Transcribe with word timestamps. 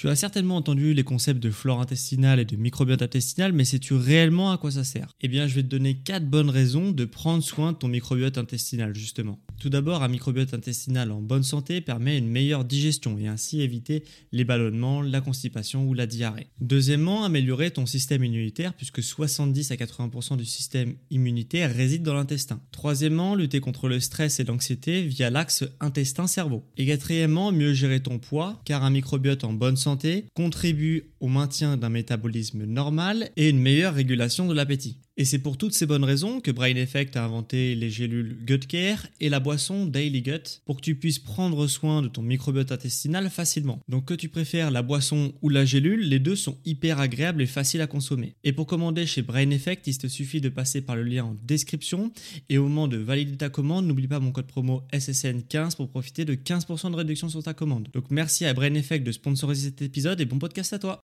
Tu 0.00 0.08
as 0.08 0.16
certainement 0.16 0.56
entendu 0.56 0.94
les 0.94 1.04
concepts 1.04 1.42
de 1.42 1.50
flore 1.50 1.78
intestinale 1.78 2.40
et 2.40 2.46
de 2.46 2.56
microbiote 2.56 3.02
intestinal, 3.02 3.52
mais 3.52 3.66
sais-tu 3.66 3.92
réellement 3.92 4.50
à 4.50 4.56
quoi 4.56 4.70
ça 4.70 4.82
sert? 4.82 5.08
Eh 5.20 5.28
bien, 5.28 5.46
je 5.46 5.54
vais 5.54 5.62
te 5.62 5.68
donner 5.68 5.94
4 5.94 6.24
bonnes 6.24 6.48
raisons 6.48 6.90
de 6.90 7.04
prendre 7.04 7.44
soin 7.44 7.72
de 7.72 7.76
ton 7.76 7.88
microbiote 7.88 8.38
intestinal, 8.38 8.94
justement. 8.94 9.38
Tout 9.60 9.68
d'abord, 9.68 10.02
un 10.02 10.08
microbiote 10.08 10.54
intestinal 10.54 11.12
en 11.12 11.20
bonne 11.20 11.42
santé 11.42 11.82
permet 11.82 12.16
une 12.16 12.30
meilleure 12.30 12.64
digestion 12.64 13.18
et 13.18 13.26
ainsi 13.26 13.60
éviter 13.60 14.04
les 14.32 14.44
ballonnements, 14.44 15.02
la 15.02 15.20
constipation 15.20 15.86
ou 15.86 15.92
la 15.92 16.06
diarrhée. 16.06 16.46
Deuxièmement, 16.62 17.24
améliorer 17.24 17.70
ton 17.70 17.84
système 17.84 18.24
immunitaire 18.24 18.72
puisque 18.72 19.02
70 19.02 19.70
à 19.70 19.74
80% 19.74 20.38
du 20.38 20.46
système 20.46 20.94
immunitaire 21.10 21.74
réside 21.74 22.02
dans 22.02 22.14
l'intestin. 22.14 22.62
Troisièmement, 22.72 23.34
lutter 23.34 23.60
contre 23.60 23.88
le 23.90 24.00
stress 24.00 24.40
et 24.40 24.44
l'anxiété 24.44 25.02
via 25.02 25.28
l'axe 25.28 25.64
intestin-cerveau. 25.80 26.64
Et 26.78 26.86
quatrièmement, 26.86 27.52
mieux 27.52 27.74
gérer 27.74 28.00
ton 28.00 28.18
poids 28.18 28.62
car 28.64 28.82
un 28.82 28.90
microbiote 28.90 29.44
en 29.44 29.52
bonne 29.52 29.76
santé 29.76 30.24
contribue 30.32 31.10
au 31.20 31.28
maintien 31.28 31.76
d'un 31.76 31.90
métabolisme 31.90 32.64
normal 32.64 33.28
et 33.36 33.50
une 33.50 33.60
meilleure 33.60 33.92
régulation 33.92 34.48
de 34.48 34.54
l'appétit. 34.54 34.96
Et 35.20 35.26
c'est 35.26 35.38
pour 35.38 35.58
toutes 35.58 35.74
ces 35.74 35.84
bonnes 35.84 36.04
raisons 36.04 36.40
que 36.40 36.50
Brain 36.50 36.76
Effect 36.76 37.14
a 37.14 37.24
inventé 37.24 37.74
les 37.74 37.90
gélules 37.90 38.38
Gut 38.46 38.66
Care 38.66 39.06
et 39.20 39.28
la 39.28 39.38
Daily 39.86 40.22
Gut 40.22 40.60
pour 40.64 40.76
que 40.76 40.82
tu 40.82 40.94
puisses 40.94 41.18
prendre 41.18 41.66
soin 41.66 42.02
de 42.02 42.08
ton 42.08 42.22
microbiote 42.22 42.72
intestinal 42.72 43.28
facilement. 43.30 43.80
Donc 43.88 44.06
que 44.06 44.14
tu 44.14 44.28
préfères 44.28 44.70
la 44.70 44.82
boisson 44.82 45.32
ou 45.42 45.48
la 45.48 45.64
gélule, 45.64 46.08
les 46.08 46.18
deux 46.18 46.36
sont 46.36 46.56
hyper 46.64 47.00
agréables 47.00 47.42
et 47.42 47.46
faciles 47.46 47.80
à 47.80 47.86
consommer. 47.86 48.34
Et 48.44 48.52
pour 48.52 48.66
commander 48.66 49.06
chez 49.06 49.22
Brain 49.22 49.50
Effect, 49.50 49.86
il 49.86 49.98
te 49.98 50.06
suffit 50.06 50.40
de 50.40 50.48
passer 50.48 50.80
par 50.80 50.96
le 50.96 51.02
lien 51.02 51.24
en 51.24 51.36
description 51.46 52.12
et 52.48 52.58
au 52.58 52.64
moment 52.64 52.88
de 52.88 52.96
valider 52.96 53.36
ta 53.36 53.48
commande, 53.48 53.86
n'oublie 53.86 54.08
pas 54.08 54.20
mon 54.20 54.32
code 54.32 54.46
promo 54.46 54.82
SSN15 54.92 55.76
pour 55.76 55.88
profiter 55.88 56.24
de 56.24 56.34
15% 56.34 56.90
de 56.90 56.96
réduction 56.96 57.28
sur 57.28 57.42
ta 57.42 57.54
commande. 57.54 57.88
Donc 57.92 58.04
merci 58.10 58.44
à 58.44 58.54
Brain 58.54 58.74
Effect 58.74 59.04
de 59.04 59.12
sponsoriser 59.12 59.68
cet 59.68 59.82
épisode 59.82 60.20
et 60.20 60.24
bon 60.24 60.38
podcast 60.38 60.72
à 60.72 60.78
toi. 60.78 61.00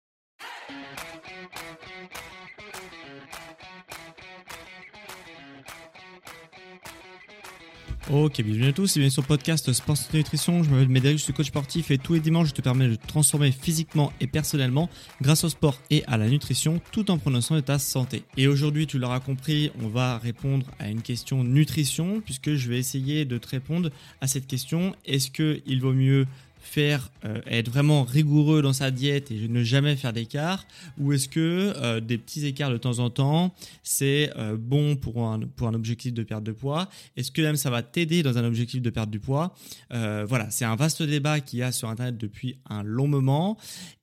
Ok, 8.08 8.40
bienvenue 8.42 8.68
à 8.68 8.72
tous 8.72 8.96
et 8.96 9.00
bienvenue 9.00 9.10
sur 9.10 9.22
le 9.22 9.28
podcast 9.28 9.72
Sport 9.72 9.96
Nutrition. 10.14 10.64
Je 10.64 10.70
m'appelle 10.70 10.88
Médéric, 10.88 11.18
je 11.18 11.24
suis 11.24 11.32
coach 11.34 11.48
sportif 11.48 11.90
et 11.90 11.98
tous 11.98 12.14
les 12.14 12.20
dimanches 12.20 12.48
je 12.48 12.54
te 12.54 12.62
permets 12.62 12.88
de 12.88 12.94
te 12.94 13.06
transformer 13.06 13.52
physiquement 13.52 14.10
et 14.20 14.26
personnellement 14.26 14.88
grâce 15.20 15.44
au 15.44 15.48
sport 15.50 15.78
et 15.90 16.02
à 16.06 16.16
la 16.16 16.28
nutrition 16.28 16.80
tout 16.92 17.10
en 17.10 17.18
prenant 17.18 17.42
soin 17.42 17.58
de 17.58 17.60
ta 17.60 17.78
santé. 17.78 18.24
Et 18.36 18.48
aujourd'hui, 18.48 18.86
tu 18.86 18.98
l'auras 18.98 19.20
compris, 19.20 19.70
on 19.82 19.88
va 19.88 20.18
répondre 20.18 20.66
à 20.78 20.88
une 20.88 21.02
question 21.02 21.44
nutrition 21.44 22.20
puisque 22.24 22.54
je 22.54 22.68
vais 22.70 22.78
essayer 22.78 23.26
de 23.26 23.36
te 23.38 23.48
répondre 23.48 23.90
à 24.20 24.26
cette 24.26 24.46
question. 24.46 24.96
Est-ce 25.04 25.30
qu'il 25.30 25.80
vaut 25.80 25.92
mieux 25.92 26.26
faire 26.60 27.10
euh, 27.24 27.40
être 27.46 27.68
vraiment 27.68 28.04
rigoureux 28.04 28.62
dans 28.62 28.72
sa 28.72 28.90
diète 28.90 29.30
et 29.30 29.48
ne 29.48 29.62
jamais 29.62 29.96
faire 29.96 30.12
d'écart 30.12 30.66
ou 30.98 31.12
est-ce 31.12 31.28
que 31.28 31.72
euh, 31.76 32.00
des 32.00 32.18
petits 32.18 32.46
écarts 32.46 32.70
de 32.70 32.76
temps 32.76 32.98
en 32.98 33.10
temps 33.10 33.54
c'est 33.82 34.30
euh, 34.36 34.56
bon 34.56 34.96
pour 34.96 35.26
un, 35.26 35.40
pour 35.40 35.68
un 35.68 35.74
objectif 35.74 36.12
de 36.12 36.22
perte 36.22 36.44
de 36.44 36.52
poids? 36.52 36.88
Est-ce 37.16 37.32
que 37.32 37.42
même 37.42 37.56
ça 37.56 37.70
va 37.70 37.82
t'aider 37.82 38.22
dans 38.22 38.38
un 38.38 38.44
objectif 38.44 38.82
de 38.82 38.90
perte 38.90 39.10
du 39.10 39.20
poids? 39.20 39.54
Voilà 39.90 40.50
c'est 40.50 40.64
un 40.64 40.76
vaste 40.76 41.02
débat 41.02 41.40
qu'il 41.40 41.58
y 41.58 41.62
a 41.62 41.72
sur 41.72 41.88
internet 41.88 42.16
depuis 42.16 42.58
un 42.68 42.82
long 42.82 43.08
moment 43.08 43.56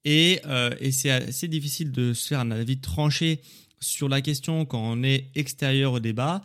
et, 0.03 0.41
et 0.79 0.91
c'est 0.91 1.11
assez 1.11 1.47
difficile 1.47 1.91
de 1.91 2.13
se 2.13 2.27
faire 2.27 2.39
un 2.39 2.51
avis 2.51 2.79
tranché 2.79 3.41
sur 3.79 4.09
la 4.09 4.21
question 4.21 4.65
quand 4.65 4.81
on 4.81 5.03
est 5.03 5.27
extérieur 5.35 5.93
au 5.93 5.99
débat 5.99 6.41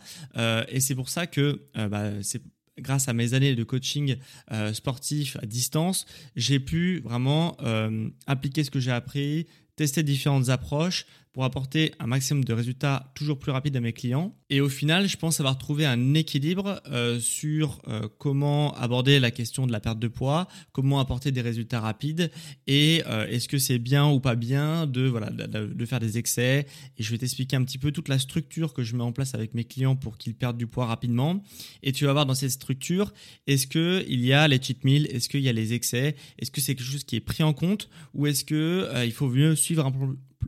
et 0.69 0.79
c'est 0.79 0.95
pour 0.95 1.09
ça 1.09 1.27
que 1.27 1.61
bah, 1.75 2.11
c'est 2.21 2.41
grâce 2.79 3.07
à 3.07 3.13
mes 3.13 3.33
années 3.33 3.55
de 3.55 3.63
coaching 3.63 4.17
euh, 4.51 4.73
sportif 4.73 5.37
à 5.41 5.45
distance, 5.45 6.05
j'ai 6.35 6.59
pu 6.59 7.01
vraiment 7.03 7.57
euh, 7.61 8.09
appliquer 8.27 8.63
ce 8.63 8.71
que 8.71 8.79
j'ai 8.79 8.91
appris, 8.91 9.47
tester 9.75 10.03
différentes 10.03 10.49
approches 10.49 11.05
pour 11.33 11.43
apporter 11.43 11.91
un 11.99 12.05
maximum 12.05 12.45
de 12.45 12.53
résultats 12.53 13.11
toujours 13.15 13.39
plus 13.39 13.51
rapides 13.51 13.75
à 13.75 13.79
mes 13.79 13.91
clients. 13.91 14.35
Et 14.51 14.61
au 14.61 14.69
final, 14.69 15.07
je 15.07 15.17
pense 15.17 15.39
avoir 15.39 15.57
trouvé 15.57 15.83
un 15.83 16.13
équilibre 16.13 16.79
euh, 16.87 17.19
sur 17.19 17.81
euh, 17.87 18.07
comment 18.19 18.75
aborder 18.75 19.19
la 19.19 19.31
question 19.31 19.65
de 19.65 19.71
la 19.71 19.79
perte 19.79 19.97
de 19.97 20.07
poids, 20.07 20.47
comment 20.73 20.99
apporter 20.99 21.31
des 21.31 21.41
résultats 21.41 21.79
rapides 21.79 22.29
et 22.67 23.01
euh, 23.07 23.25
est-ce 23.27 23.47
que 23.47 23.57
c'est 23.57 23.79
bien 23.79 24.07
ou 24.07 24.19
pas 24.19 24.35
bien 24.35 24.85
de, 24.85 25.07
voilà, 25.07 25.31
de, 25.31 25.85
faire 25.85 25.99
des 25.99 26.19
excès. 26.19 26.67
Et 26.97 27.03
je 27.03 27.09
vais 27.09 27.17
t'expliquer 27.17 27.55
un 27.55 27.63
petit 27.63 27.79
peu 27.79 27.91
toute 27.91 28.09
la 28.09 28.19
structure 28.19 28.73
que 28.73 28.83
je 28.83 28.95
mets 28.95 29.03
en 29.03 29.11
place 29.11 29.33
avec 29.33 29.55
mes 29.55 29.63
clients 29.63 29.95
pour 29.95 30.19
qu'ils 30.19 30.35
perdent 30.35 30.57
du 30.57 30.67
poids 30.67 30.85
rapidement. 30.85 31.43
Et 31.81 31.91
tu 31.93 32.05
vas 32.05 32.13
voir 32.13 32.27
dans 32.27 32.35
cette 32.35 32.51
structure, 32.51 33.11
est-ce 33.47 33.65
qu'il 33.65 34.23
y 34.23 34.33
a 34.33 34.47
les 34.47 34.61
cheat 34.61 34.83
meals, 34.83 35.07
est-ce 35.07 35.29
qu'il 35.29 35.41
y 35.41 35.49
a 35.49 35.53
les 35.53 35.73
excès, 35.73 36.15
est-ce 36.37 36.51
que 36.51 36.61
c'est 36.61 36.75
quelque 36.75 36.85
chose 36.85 37.03
qui 37.03 37.15
est 37.15 37.21
pris 37.21 37.41
en 37.41 37.53
compte 37.53 37.89
ou 38.13 38.27
est-ce 38.27 38.45
qu'il 38.45 38.87
il 39.03 39.11
faut 39.11 39.29
mieux 39.29 39.55
suivre 39.55 39.83
un 39.83 39.91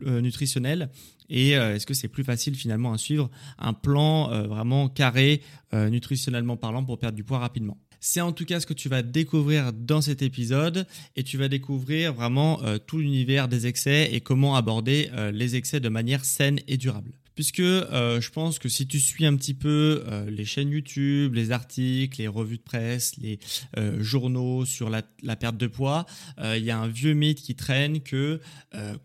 euh, 0.06 0.22
nutritionnel 0.22 0.90
et 1.30 1.58
euh, 1.58 1.76
est-ce 1.76 1.86
que 1.86 1.94
c'est 1.94 2.08
plus 2.08 2.24
facile 2.24 2.56
finalement 2.56 2.94
à 2.94 2.98
suivre 2.98 3.30
un 3.58 3.74
plan 3.74 4.32
euh, 4.32 4.44
vraiment 4.44 4.90
carré 4.90 5.42
nutritionnellement 5.74 6.56
parlant 6.56 6.86
pour 6.86 6.98
perdre 6.98 7.18
du 7.18 7.26
poids 7.26 7.40
rapidement? 7.40 7.78
C'est 8.00 8.22
en 8.22 8.32
tout 8.32 8.46
cas 8.46 8.62
ce 8.62 8.66
que 8.66 8.74
tu 8.74 8.88
vas 8.88 9.02
découvrir 9.02 9.74
dans 9.74 10.00
cet 10.00 10.22
épisode 10.22 10.88
et 11.18 11.24
tu 11.24 11.38
vas 11.38 11.50
découvrir 11.50 12.14
vraiment 12.14 12.62
tout 12.88 13.00
l'univers 13.00 13.50
des 13.50 13.68
excès 13.68 14.10
et 14.14 14.22
comment 14.22 14.56
aborder 14.56 15.10
les 15.34 15.58
excès 15.58 15.82
de 15.82 15.90
manière 15.90 16.24
saine 16.24 16.60
et 16.70 16.78
durable 16.78 17.12
puisque 17.36 17.60
euh, 17.60 18.22
je 18.22 18.32
pense 18.32 18.60
que 18.60 18.70
si 18.70 18.88
tu 18.88 19.00
suis 19.00 19.26
un 19.26 19.36
petit 19.36 19.54
peu 19.54 20.04
euh, 20.08 20.30
les 20.30 20.46
chaînes 20.46 20.70
YouTube, 20.70 21.36
les 21.36 21.52
articles, 21.52 22.20
les 22.20 22.28
revues 22.28 22.58
de 22.58 22.64
presse, 22.64 23.18
les 23.18 23.40
euh, 23.78 24.02
journaux 24.02 24.66
sur 24.66 24.90
la, 24.90 25.04
perte 25.36 25.58
de 25.58 25.68
poids, 25.68 26.06
il 26.42 26.64
y 26.64 26.72
a 26.72 26.80
un 26.80 26.88
vieux 26.88 27.14
mythe 27.14 27.42
qui 27.42 27.56
traîne 27.56 28.00
que 28.00 28.40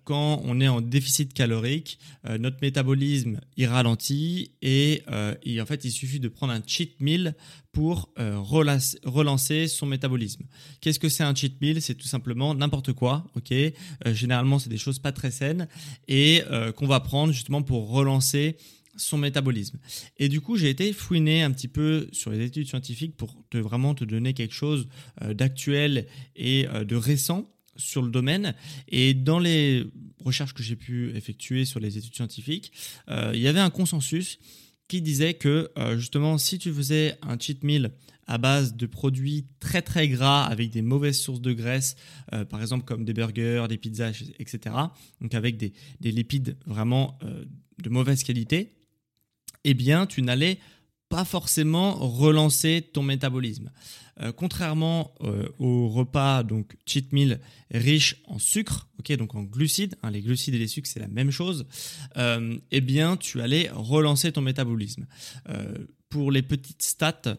quand 0.04 0.40
on 0.44 0.60
est 0.60 0.68
en 0.68 0.80
déficit 0.80 1.34
calorique, 1.34 1.98
notre 2.38 2.58
métabolisme 2.62 3.40
il 3.56 3.66
ralentit 3.66 4.52
et, 4.62 5.02
et, 5.42 5.60
en 5.60 5.66
fait 5.66 5.84
il 5.84 5.90
suffit 5.90 6.20
de 6.20 6.28
prendre 6.28 6.52
un 6.52 6.62
cheat 6.64 7.00
meal 7.00 7.34
pour 7.72 8.10
euh, 8.18 8.38
relancer 8.38 9.68
son 9.68 9.86
métabolisme. 9.86 10.44
Qu'est-ce 10.80 10.98
que 10.98 11.08
c'est 11.08 11.22
un 11.22 11.34
cheat 11.34 11.60
meal? 11.60 11.80
C'est 11.80 11.94
tout 11.94 12.06
simplement 12.06 12.54
n'importe 12.54 12.92
quoi, 12.92 13.24
ok? 13.36 13.52
Euh, 13.52 13.72
Généralement, 14.12 14.58
c'est 14.58 14.70
des 14.70 14.78
choses 14.78 14.98
pas 14.98 15.12
très 15.12 15.30
saines 15.30 15.68
et 16.08 16.42
euh, 16.50 16.72
qu'on 16.72 16.86
va 16.86 17.00
prendre 17.00 17.32
justement 17.32 17.62
pour 17.62 17.90
relancer 17.90 18.56
son 18.96 19.18
métabolisme. 19.18 19.78
Et 20.18 20.28
du 20.28 20.40
coup, 20.40 20.56
j'ai 20.56 20.68
été 20.68 20.92
fouiner 20.92 21.42
un 21.42 21.52
petit 21.52 21.68
peu 21.68 22.08
sur 22.12 22.30
les 22.32 22.44
études 22.44 22.66
scientifiques 22.68 23.16
pour 23.16 23.36
te 23.48 23.56
vraiment 23.56 23.94
te 23.94 24.04
donner 24.04 24.34
quelque 24.34 24.52
chose 24.52 24.88
d'actuel 25.24 26.06
et 26.36 26.66
de 26.66 26.96
récent 26.96 27.48
sur 27.76 28.02
le 28.02 28.10
domaine. 28.10 28.54
Et 28.88 29.14
dans 29.14 29.38
les 29.38 29.86
recherches 30.22 30.52
que 30.52 30.62
j'ai 30.62 30.76
pu 30.76 31.16
effectuer 31.16 31.64
sur 31.64 31.80
les 31.80 31.96
études 31.96 32.14
scientifiques, 32.14 32.72
il 33.08 33.40
y 33.40 33.46
avait 33.46 33.60
un 33.60 33.70
consensus 33.70 34.38
qui 34.90 35.00
disait 35.00 35.34
que 35.34 35.70
euh, 35.78 35.96
justement 35.96 36.36
si 36.36 36.58
tu 36.58 36.72
faisais 36.72 37.16
un 37.22 37.38
cheat 37.38 37.62
meal 37.62 37.92
à 38.26 38.38
base 38.38 38.74
de 38.74 38.86
produits 38.86 39.46
très 39.60 39.82
très 39.82 40.08
gras 40.08 40.44
avec 40.44 40.70
des 40.70 40.82
mauvaises 40.82 41.20
sources 41.20 41.40
de 41.40 41.52
graisse, 41.52 41.94
euh, 42.32 42.44
par 42.44 42.60
exemple 42.60 42.84
comme 42.84 43.04
des 43.04 43.12
burgers, 43.12 43.66
des 43.68 43.78
pizzas, 43.78 44.20
etc., 44.40 44.74
donc 45.20 45.32
avec 45.34 45.56
des, 45.56 45.72
lipides 46.00 46.56
vraiment 46.66 47.16
euh, 47.22 47.44
de 47.80 47.88
mauvaise 47.88 48.24
qualité, 48.24 48.72
eh 49.62 49.74
bien 49.74 50.06
tu 50.06 50.22
n'allais 50.22 50.58
pas 51.10 51.26
forcément 51.26 51.94
relancer 51.94 52.88
ton 52.92 53.02
métabolisme. 53.02 53.70
Euh, 54.22 54.32
contrairement 54.32 55.12
euh, 55.22 55.48
au 55.58 55.88
repas 55.88 56.42
donc 56.42 56.76
cheat 56.86 57.12
meal 57.12 57.40
riche 57.70 58.16
en 58.26 58.38
sucre, 58.38 58.88
ok, 58.98 59.12
donc 59.16 59.34
en 59.34 59.42
glucides, 59.42 59.96
hein, 60.02 60.10
les 60.10 60.20
glucides 60.20 60.54
et 60.54 60.58
les 60.58 60.68
sucres 60.68 60.88
c'est 60.88 61.00
la 61.00 61.08
même 61.08 61.30
chose, 61.30 61.66
euh, 62.16 62.56
eh 62.70 62.80
bien 62.80 63.16
tu 63.16 63.40
allais 63.40 63.70
relancer 63.72 64.30
ton 64.32 64.40
métabolisme. 64.40 65.06
pour 66.10 66.32
les 66.32 66.42
petites 66.42 66.82
stats, 66.82 67.38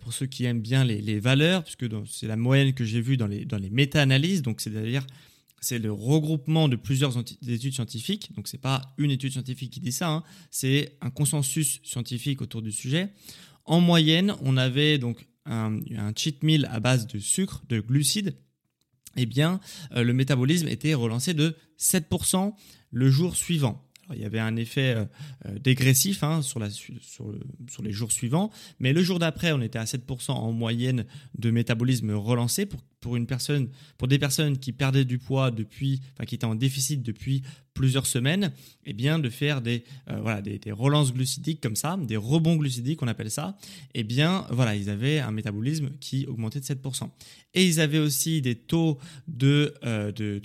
pour 0.00 0.12
ceux 0.12 0.26
qui 0.26 0.44
aiment 0.44 0.60
bien 0.60 0.84
les, 0.84 1.00
les 1.00 1.18
valeurs, 1.18 1.64
puisque 1.64 1.86
c'est 2.06 2.28
la 2.28 2.36
moyenne 2.36 2.72
que 2.72 2.84
j'ai 2.84 3.00
vue 3.00 3.16
dans 3.16 3.26
les, 3.26 3.44
dans 3.44 3.58
les 3.58 3.68
méta-analyses, 3.70 4.42
donc 4.42 4.60
c'est-à-dire 4.60 5.04
c'est 5.62 5.78
le 5.78 5.92
regroupement 5.92 6.68
de 6.68 6.76
plusieurs 6.76 7.16
études 7.18 7.72
scientifiques. 7.72 8.32
Donc, 8.34 8.48
ce 8.48 8.56
n'est 8.56 8.60
pas 8.60 8.82
une 8.98 9.12
étude 9.12 9.32
scientifique 9.32 9.72
qui 9.72 9.80
dit 9.80 9.92
ça, 9.92 10.10
hein. 10.10 10.24
c'est 10.50 10.98
un 11.00 11.10
consensus 11.10 11.80
scientifique 11.84 12.42
autour 12.42 12.62
du 12.62 12.72
sujet. 12.72 13.12
En 13.64 13.80
moyenne, 13.80 14.34
on 14.42 14.56
avait 14.56 14.98
donc 14.98 15.26
un, 15.46 15.80
cheat 16.16 16.42
meal 16.42 16.68
à 16.70 16.80
base 16.80 17.06
de 17.06 17.18
sucre, 17.18 17.62
de 17.68 17.80
glucides. 17.80 18.34
Eh 19.16 19.24
bien, 19.24 19.60
euh, 19.94 20.02
le 20.02 20.12
métabolisme 20.12 20.68
était 20.68 20.94
relancé 20.94 21.32
de 21.32 21.54
7% 21.78 22.54
le 22.90 23.10
jour 23.10 23.36
suivant. 23.36 23.88
Il 24.14 24.20
y 24.20 24.24
avait 24.24 24.38
un 24.38 24.56
effet 24.56 24.96
dégressif 25.60 26.22
hein, 26.22 26.42
sur, 26.42 26.60
les 26.60 27.92
jours 27.92 28.12
suivants, 28.12 28.50
mais 28.80 28.92
le 28.92 29.02
jour 29.02 29.18
d'après, 29.18 29.52
on 29.52 29.60
était 29.60 29.78
à 29.78 29.84
7% 29.84 30.32
en 30.32 30.52
moyenne 30.52 31.04
de 31.38 31.50
métabolisme 31.50 32.12
relancé 32.12 32.66
pour 33.02 33.16
une 33.16 33.26
personne, 33.26 33.68
pour 33.98 34.08
des 34.08 34.18
personnes 34.18 34.56
qui 34.56 34.72
perdaient 34.72 35.04
du 35.04 35.18
poids 35.18 35.50
depuis, 35.50 36.00
enfin 36.14 36.24
qui 36.24 36.36
étaient 36.36 36.46
en 36.46 36.54
déficit 36.54 37.02
depuis 37.02 37.42
plusieurs 37.74 38.06
semaines, 38.06 38.52
eh 38.86 38.92
bien 38.92 39.18
de 39.18 39.28
faire 39.28 39.60
des 39.60 39.84
euh, 40.08 40.20
voilà 40.20 40.40
des, 40.40 40.60
relances 40.72 41.12
glucidiques 41.12 41.60
comme 41.60 41.76
ça, 41.76 41.98
des 42.00 42.16
rebonds 42.16 42.56
glucidiques 42.56 43.02
on 43.02 43.08
appelle 43.08 43.30
ça, 43.30 43.56
eh 43.94 44.04
bien 44.04 44.46
voilà 44.50 44.76
ils 44.76 44.88
avaient 44.88 45.18
un 45.18 45.32
métabolisme 45.32 45.90
qui 46.00 46.26
augmentait 46.26 46.60
de 46.60 46.64
7%. 46.64 47.08
Et 47.54 47.66
ils 47.66 47.80
avaient 47.80 47.98
aussi 47.98 48.40
des 48.40 48.54
taux 48.54 48.98
euh, 49.42 50.12
de 50.12 50.40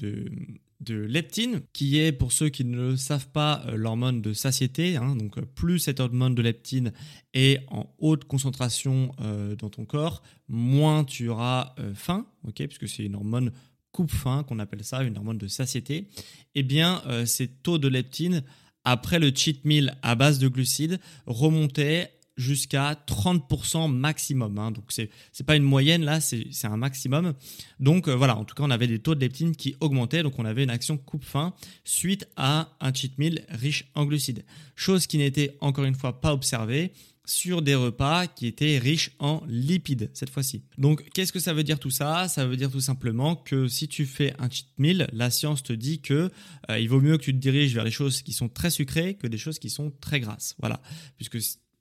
de 0.87 0.95
leptine, 0.95 1.61
qui 1.73 1.99
est, 1.99 2.11
pour 2.11 2.31
ceux 2.31 2.49
qui 2.49 2.63
ne 2.65 2.77
le 2.77 2.97
savent 2.97 3.29
pas, 3.29 3.63
euh, 3.67 3.75
l'hormone 3.75 4.21
de 4.21 4.33
satiété. 4.33 4.97
Hein. 4.97 5.15
donc, 5.15 5.37
euh, 5.37 5.41
plus 5.41 5.79
cette 5.79 5.99
hormone 5.99 6.35
de 6.35 6.41
leptine 6.41 6.93
est 7.33 7.59
en 7.67 7.93
haute 7.99 8.25
concentration 8.25 9.11
euh, 9.21 9.55
dans 9.55 9.69
ton 9.69 9.85
corps, 9.85 10.21
moins 10.47 11.03
tu 11.03 11.29
auras 11.29 11.75
faim, 11.93 12.25
ok, 12.47 12.55
puisque 12.67 12.87
c'est 12.87 13.03
une 13.03 13.15
hormone 13.15 13.51
coupe-faim 13.91 14.43
qu'on 14.43 14.59
appelle 14.59 14.83
ça, 14.83 15.03
une 15.03 15.17
hormone 15.17 15.37
de 15.37 15.47
satiété. 15.47 16.07
Eh 16.55 16.63
bien, 16.63 17.01
ces 17.25 17.47
taux 17.47 17.77
de 17.77 17.87
leptine 17.87 18.43
après 18.83 19.19
le 19.19 19.31
cheat 19.35 19.65
meal 19.65 19.97
à 20.01 20.15
base 20.15 20.39
de 20.39 20.47
glucides 20.47 20.99
remontaient 21.25 22.16
jusqu'à 22.37 22.93
30% 23.07 23.91
maximum. 23.91 24.57
Hein. 24.57 24.71
Donc 24.71 24.85
c'est 24.89 25.09
n'est 25.39 25.45
pas 25.45 25.55
une 25.55 25.63
moyenne 25.63 26.03
là, 26.03 26.21
c'est 26.21 26.47
un 26.63 26.77
maximum. 26.77 27.33
Donc 27.79 28.07
euh, 28.07 28.15
voilà, 28.15 28.37
en 28.37 28.45
tout 28.45 28.55
cas 28.55 28.63
on 28.63 28.71
avait 28.71 28.87
des 28.87 28.99
taux 28.99 29.15
de 29.15 29.19
leptine 29.19 29.55
qui 29.55 29.75
augmentaient, 29.79 30.23
donc 30.23 30.37
on 30.37 30.45
avait 30.45 30.63
une 30.63 30.69
action 30.69 30.97
coupe-faim 30.97 31.53
suite 31.83 32.27
à 32.37 32.69
un 32.79 32.93
cheat 32.93 33.17
meal 33.17 33.45
riche 33.49 33.85
en 33.95 34.05
glucides. 34.05 34.45
Chose 34.75 35.07
qui 35.07 35.17
n'était 35.17 35.57
encore 35.61 35.85
une 35.85 35.95
fois 35.95 36.21
pas 36.21 36.33
observée 36.33 36.93
sur 37.27 37.61
des 37.61 37.75
repas 37.75 38.25
qui 38.25 38.47
étaient 38.47 38.77
riches 38.77 39.11
en 39.19 39.43
lipides 39.47 40.09
cette 40.13 40.29
fois-ci. 40.29 40.63
Donc 40.77 41.03
qu'est-ce 41.13 41.33
que 41.33 41.39
ça 41.39 41.53
veut 41.53 41.63
dire 41.63 41.77
tout 41.77 41.89
ça? 41.89 42.27
Ça 42.29 42.47
veut 42.47 42.55
dire 42.55 42.71
tout 42.71 42.79
simplement 42.79 43.35
que 43.35 43.67
si 43.67 43.87
tu 43.87 44.05
fais 44.05 44.33
un 44.39 44.49
cheat 44.49 44.67
meal, 44.77 45.07
la 45.11 45.29
science 45.29 45.61
te 45.61 45.73
dit 45.73 46.01
que 46.01 46.31
euh, 46.69 46.79
il 46.79 46.87
vaut 46.87 47.01
mieux 47.01 47.17
que 47.17 47.23
tu 47.23 47.33
te 47.33 47.37
diriges 47.37 47.73
vers 47.73 47.83
les 47.83 47.91
choses 47.91 48.21
qui 48.21 48.31
sont 48.31 48.47
très 48.47 48.69
sucrées 48.69 49.15
que 49.15 49.27
des 49.27 49.37
choses 49.37 49.59
qui 49.59 49.69
sont 49.69 49.91
très 49.99 50.21
grasses. 50.21 50.55
Voilà, 50.59 50.81
puisque 51.17 51.37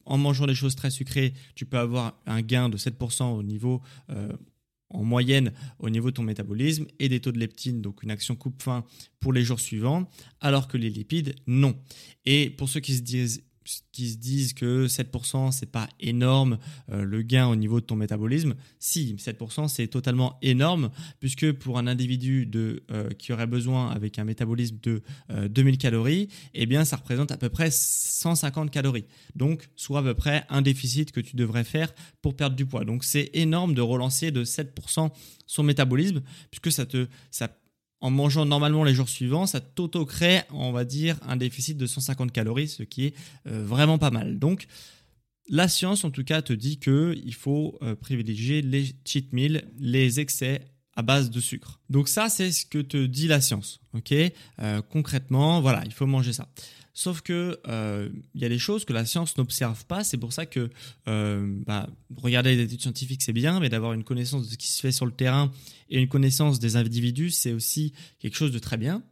en 0.06 0.18
mangeant 0.18 0.46
des 0.46 0.54
choses 0.54 0.76
très 0.76 0.90
sucrées, 0.90 1.34
tu 1.54 1.66
peux 1.66 1.78
avoir 1.78 2.18
un 2.26 2.40
gain 2.40 2.68
de 2.68 2.76
7% 2.76 3.24
au 3.24 3.42
niveau, 3.42 3.82
euh, 4.10 4.32
en 4.90 5.02
moyenne, 5.02 5.52
au 5.78 5.90
niveau 5.90 6.10
de 6.10 6.16
ton 6.16 6.22
métabolisme 6.22 6.86
et 6.98 7.08
des 7.08 7.20
taux 7.20 7.32
de 7.32 7.38
leptine, 7.38 7.82
donc 7.82 8.02
une 8.02 8.10
action 8.10 8.36
coupe-faim 8.36 8.84
pour 9.20 9.32
les 9.32 9.42
jours 9.42 9.60
suivants, 9.60 10.08
alors 10.40 10.68
que 10.68 10.76
les 10.76 10.90
lipides, 10.90 11.34
non. 11.46 11.76
Et 12.24 12.50
pour 12.50 12.68
ceux 12.68 12.80
qui 12.80 12.94
se 12.94 13.02
disent 13.02 13.42
qui 13.92 14.10
se 14.10 14.16
disent 14.18 14.52
que 14.52 14.86
7% 14.86 15.52
c'est 15.52 15.70
pas 15.70 15.88
énorme 16.00 16.58
euh, 16.90 17.04
le 17.04 17.22
gain 17.22 17.48
au 17.48 17.56
niveau 17.56 17.80
de 17.80 17.86
ton 17.86 17.96
métabolisme. 17.96 18.54
Si 18.78 19.14
7% 19.14 19.68
c'est 19.68 19.88
totalement 19.88 20.38
énorme 20.42 20.90
puisque 21.20 21.52
pour 21.52 21.78
un 21.78 21.86
individu 21.86 22.46
de, 22.46 22.84
euh, 22.90 23.10
qui 23.10 23.32
aurait 23.32 23.46
besoin 23.46 23.90
avec 23.90 24.18
un 24.18 24.24
métabolisme 24.24 24.76
de 24.82 25.02
2000 25.48 25.74
euh, 25.74 25.76
calories, 25.76 26.28
eh 26.54 26.66
bien 26.66 26.84
ça 26.84 26.96
représente 26.96 27.32
à 27.32 27.36
peu 27.36 27.48
près 27.48 27.70
150 27.70 28.70
calories. 28.70 29.06
Donc 29.34 29.68
soit 29.76 30.00
à 30.00 30.02
peu 30.02 30.14
près 30.14 30.44
un 30.48 30.62
déficit 30.62 31.12
que 31.12 31.20
tu 31.20 31.36
devrais 31.36 31.64
faire 31.64 31.94
pour 32.22 32.36
perdre 32.36 32.56
du 32.56 32.66
poids. 32.66 32.84
Donc 32.84 33.04
c'est 33.04 33.30
énorme 33.34 33.74
de 33.74 33.80
relancer 33.80 34.30
de 34.30 34.44
7% 34.44 35.10
son 35.46 35.62
métabolisme 35.62 36.22
puisque 36.50 36.72
ça 36.72 36.86
te 36.86 37.08
ça 37.30 37.48
en 38.00 38.10
mangeant 38.10 38.44
normalement 38.44 38.84
les 38.84 38.94
jours 38.94 39.08
suivants, 39.08 39.46
ça 39.46 39.60
t'auto-crée, 39.60 40.42
on 40.50 40.72
va 40.72 40.84
dire, 40.84 41.18
un 41.26 41.36
déficit 41.36 41.76
de 41.76 41.86
150 41.86 42.32
calories, 42.32 42.68
ce 42.68 42.82
qui 42.82 43.06
est 43.06 43.14
euh, 43.46 43.64
vraiment 43.64 43.98
pas 43.98 44.10
mal. 44.10 44.38
Donc, 44.38 44.66
la 45.48 45.68
science, 45.68 46.04
en 46.04 46.10
tout 46.10 46.24
cas, 46.24 46.42
te 46.42 46.52
dit 46.52 46.78
qu'il 46.78 47.34
faut 47.34 47.78
euh, 47.82 47.94
privilégier 47.94 48.62
les 48.62 48.94
cheat 49.04 49.32
meals, 49.32 49.64
les 49.78 50.20
excès 50.20 50.60
à 50.96 51.02
base 51.02 51.30
de 51.30 51.40
sucre. 51.40 51.78
Donc 51.90 52.08
ça, 52.08 52.28
c'est 52.28 52.50
ce 52.50 52.64
que 52.64 52.78
te 52.78 53.04
dit 53.06 53.28
la 53.28 53.40
science. 53.40 53.80
Euh, 54.60 54.82
concrètement, 54.82 55.60
voilà, 55.60 55.82
il 55.84 55.92
faut 55.92 56.06
manger 56.06 56.32
ça. 56.32 56.48
Sauf 56.98 57.20
que 57.20 57.60
euh, 57.68 58.08
il 58.34 58.40
y 58.40 58.46
a 58.46 58.48
des 58.48 58.58
choses 58.58 58.86
que 58.86 58.94
la 58.94 59.04
science 59.04 59.36
n'observe 59.36 59.84
pas. 59.84 60.02
C'est 60.02 60.16
pour 60.16 60.32
ça 60.32 60.46
que 60.46 60.70
euh, 61.08 61.46
bah, 61.66 61.90
regarder 62.16 62.56
des 62.56 62.62
études 62.62 62.80
scientifiques 62.80 63.22
c'est 63.22 63.34
bien, 63.34 63.60
mais 63.60 63.68
d'avoir 63.68 63.92
une 63.92 64.02
connaissance 64.02 64.46
de 64.46 64.52
ce 64.52 64.56
qui 64.56 64.68
se 64.68 64.80
fait 64.80 64.92
sur 64.92 65.04
le 65.04 65.12
terrain 65.12 65.52
et 65.90 66.00
une 66.00 66.08
connaissance 66.08 66.58
des 66.58 66.76
individus 66.76 67.32
c'est 67.32 67.52
aussi 67.52 67.92
quelque 68.18 68.34
chose 68.34 68.50
de 68.50 68.58
très 68.58 68.78
bien. 68.78 69.02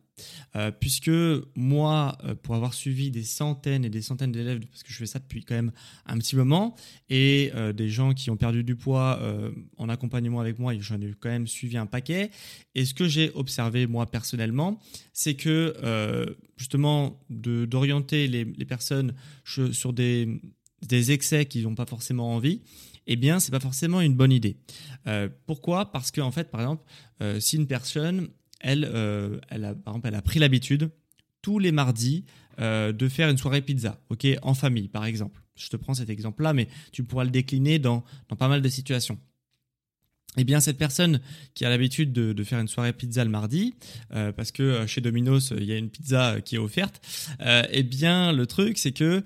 Euh, 0.56 0.70
puisque 0.70 1.10
moi, 1.56 2.16
euh, 2.24 2.34
pour 2.34 2.54
avoir 2.54 2.74
suivi 2.74 3.10
des 3.10 3.24
centaines 3.24 3.84
et 3.84 3.90
des 3.90 4.02
centaines 4.02 4.30
d'élèves, 4.30 4.60
parce 4.70 4.84
que 4.84 4.92
je 4.92 4.98
fais 4.98 5.06
ça 5.06 5.18
depuis 5.18 5.42
quand 5.42 5.54
même 5.54 5.72
un 6.06 6.16
petit 6.18 6.36
moment, 6.36 6.76
et 7.10 7.50
euh, 7.54 7.72
des 7.72 7.88
gens 7.88 8.14
qui 8.14 8.30
ont 8.30 8.36
perdu 8.36 8.62
du 8.62 8.76
poids 8.76 9.20
en 9.76 9.88
accompagnement 9.88 10.40
avec 10.40 10.58
moi, 10.58 10.74
j'en 10.78 11.00
ai 11.00 11.12
quand 11.18 11.28
même 11.28 11.46
suivi 11.46 11.76
un 11.76 11.86
paquet, 11.86 12.30
et 12.74 12.84
ce 12.84 12.94
que 12.94 13.08
j'ai 13.08 13.30
observé 13.34 13.86
moi 13.86 14.06
personnellement, 14.06 14.80
c'est 15.12 15.34
que 15.34 16.36
justement 16.56 17.20
d'orienter 17.30 18.28
les, 18.28 18.44
personnes 18.64 19.14
sur 19.44 19.92
des, 19.92 20.40
des 20.82 21.12
excès 21.12 21.46
qu'ils 21.46 21.64
n'ont 21.64 21.74
pas 21.74 21.86
forcément 21.86 22.34
envie, 22.34 22.60
eh 23.06 23.16
bien, 23.16 23.38
c'est 23.38 23.52
pas 23.52 23.60
forcément 23.60 24.00
une 24.00 24.14
bonne 24.14 24.32
idée. 24.32 24.56
pourquoi? 25.46 25.90
Parce 25.90 26.10
qu'en 26.10 26.26
en 26.26 26.32
fait, 26.32 26.50
par 26.50 26.60
exemple, 26.60 26.84
si 27.40 27.56
une 27.56 27.66
personne 27.66 28.28
elle, 28.64 28.90
euh, 28.92 29.38
elle 29.50 29.64
a, 29.64 29.74
par 29.74 29.94
exemple, 29.94 30.08
elle 30.08 30.14
a 30.14 30.22
pris 30.22 30.38
l'habitude 30.40 30.90
tous 31.42 31.58
les 31.58 31.70
mardis 31.70 32.24
euh, 32.58 32.92
de 32.92 33.08
faire 33.08 33.28
une 33.28 33.36
soirée 33.36 33.60
pizza, 33.60 34.00
ok, 34.08 34.26
en 34.42 34.54
famille, 34.54 34.88
par 34.88 35.04
exemple. 35.04 35.42
Je 35.54 35.68
te 35.68 35.76
prends 35.76 35.94
cet 35.94 36.08
exemple-là, 36.08 36.54
mais 36.54 36.68
tu 36.90 37.04
pourras 37.04 37.24
le 37.24 37.30
décliner 37.30 37.78
dans, 37.78 38.02
pas 38.38 38.48
mal 38.48 38.62
de 38.62 38.68
situations. 38.68 39.18
Eh 40.36 40.42
bien, 40.42 40.58
cette 40.58 40.78
personne 40.78 41.20
qui 41.52 41.64
a 41.64 41.68
l'habitude 41.68 42.12
de, 42.12 42.44
faire 42.44 42.58
une 42.58 42.66
soirée 42.66 42.92
pizza 42.92 43.22
le 43.22 43.30
mardi, 43.30 43.74
euh, 44.14 44.32
parce 44.32 44.50
que 44.50 44.84
chez 44.86 45.00
Domino's 45.00 45.52
il 45.56 45.64
y 45.64 45.72
a 45.72 45.76
une 45.76 45.90
pizza 45.90 46.40
qui 46.40 46.56
est 46.56 46.58
offerte, 46.58 47.00
eh 47.70 47.82
bien, 47.84 48.32
le 48.32 48.46
truc 48.46 48.78
c'est 48.78 48.90
que 48.90 49.22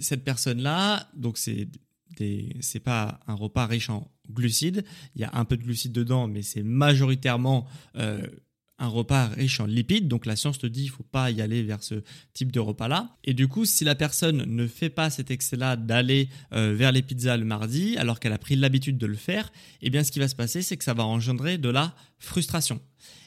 cette 0.00 0.22
personne-là, 0.22 1.08
donc 1.14 1.38
c'est 1.38 2.80
pas 2.84 3.20
un 3.26 3.34
repas 3.34 3.66
riche 3.66 3.88
en 3.88 4.10
glucides. 4.30 4.84
Il 5.14 5.20
y 5.20 5.24
a 5.24 5.30
un 5.34 5.44
peu 5.44 5.56
de 5.56 5.62
glucides 5.62 5.92
dedans, 5.92 6.28
mais 6.28 6.42
c'est 6.42 6.62
majoritairement 6.62 7.66
euh, 7.96 8.20
un 8.78 8.88
repas 8.88 9.28
riche 9.28 9.60
en 9.60 9.66
lipides. 9.66 10.08
Donc 10.08 10.26
la 10.26 10.36
science 10.36 10.58
te 10.58 10.66
dit 10.66 10.84
il 10.84 10.90
faut 10.90 11.02
pas 11.02 11.30
y 11.30 11.40
aller 11.40 11.62
vers 11.62 11.82
ce 11.82 12.02
type 12.34 12.52
de 12.52 12.60
repas-là. 12.60 13.16
Et 13.24 13.34
du 13.34 13.48
coup, 13.48 13.64
si 13.64 13.84
la 13.84 13.94
personne 13.94 14.44
ne 14.44 14.66
fait 14.66 14.90
pas 14.90 15.10
cet 15.10 15.30
excès-là 15.30 15.76
d'aller 15.76 16.28
euh, 16.52 16.74
vers 16.74 16.92
les 16.92 17.02
pizzas 17.02 17.36
le 17.36 17.44
mardi, 17.44 17.96
alors 17.96 18.20
qu'elle 18.20 18.32
a 18.32 18.38
pris 18.38 18.56
l'habitude 18.56 18.98
de 18.98 19.06
le 19.06 19.16
faire, 19.16 19.50
eh 19.82 19.90
bien 19.90 20.04
ce 20.04 20.12
qui 20.12 20.18
va 20.18 20.28
se 20.28 20.36
passer, 20.36 20.62
c'est 20.62 20.76
que 20.76 20.84
ça 20.84 20.94
va 20.94 21.04
engendrer 21.04 21.58
de 21.58 21.68
la 21.68 21.94
frustration. 22.18 22.80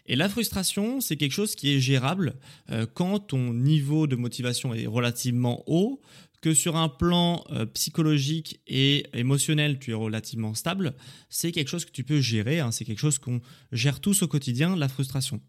Et 0.06 0.16
la 0.16 0.28
frustration, 0.28 1.02
c'est 1.02 1.18
quelque 1.18 1.34
chose 1.34 1.56
qui 1.56 1.74
est 1.74 1.80
gérable 1.80 2.36
euh, 2.72 2.86
quand 2.92 3.20
ton 3.20 3.54
niveau 3.54 4.08
de 4.08 4.16
motivation 4.16 4.74
est 4.74 4.88
relativement 4.88 5.64
haut, 5.68 6.02
que 6.42 6.54
sur 6.54 6.78
un 6.78 6.90
plan 6.90 7.44
euh, 7.52 7.66
psychologique 7.66 8.60
et 8.66 9.06
émotionnel, 9.14 9.78
tu 9.78 9.92
es 9.92 9.94
relativement 9.94 10.54
stable, 10.54 10.94
c'est 11.30 11.52
quelque 11.52 11.68
chose 11.68 11.86
que 11.86 11.92
tu 11.92 12.04
peux 12.04 12.22
gérer. 12.22 12.60
Hein. 12.60 12.72
c'est 12.72 12.86
quelque 12.86 13.00
chose 13.00 13.20
qu'on 13.20 13.42
gère 13.72 14.00
tous 14.00 14.22
au 14.22 14.28
quotidien, 14.28 14.76
la 14.76 14.88
frustration. 14.88 15.42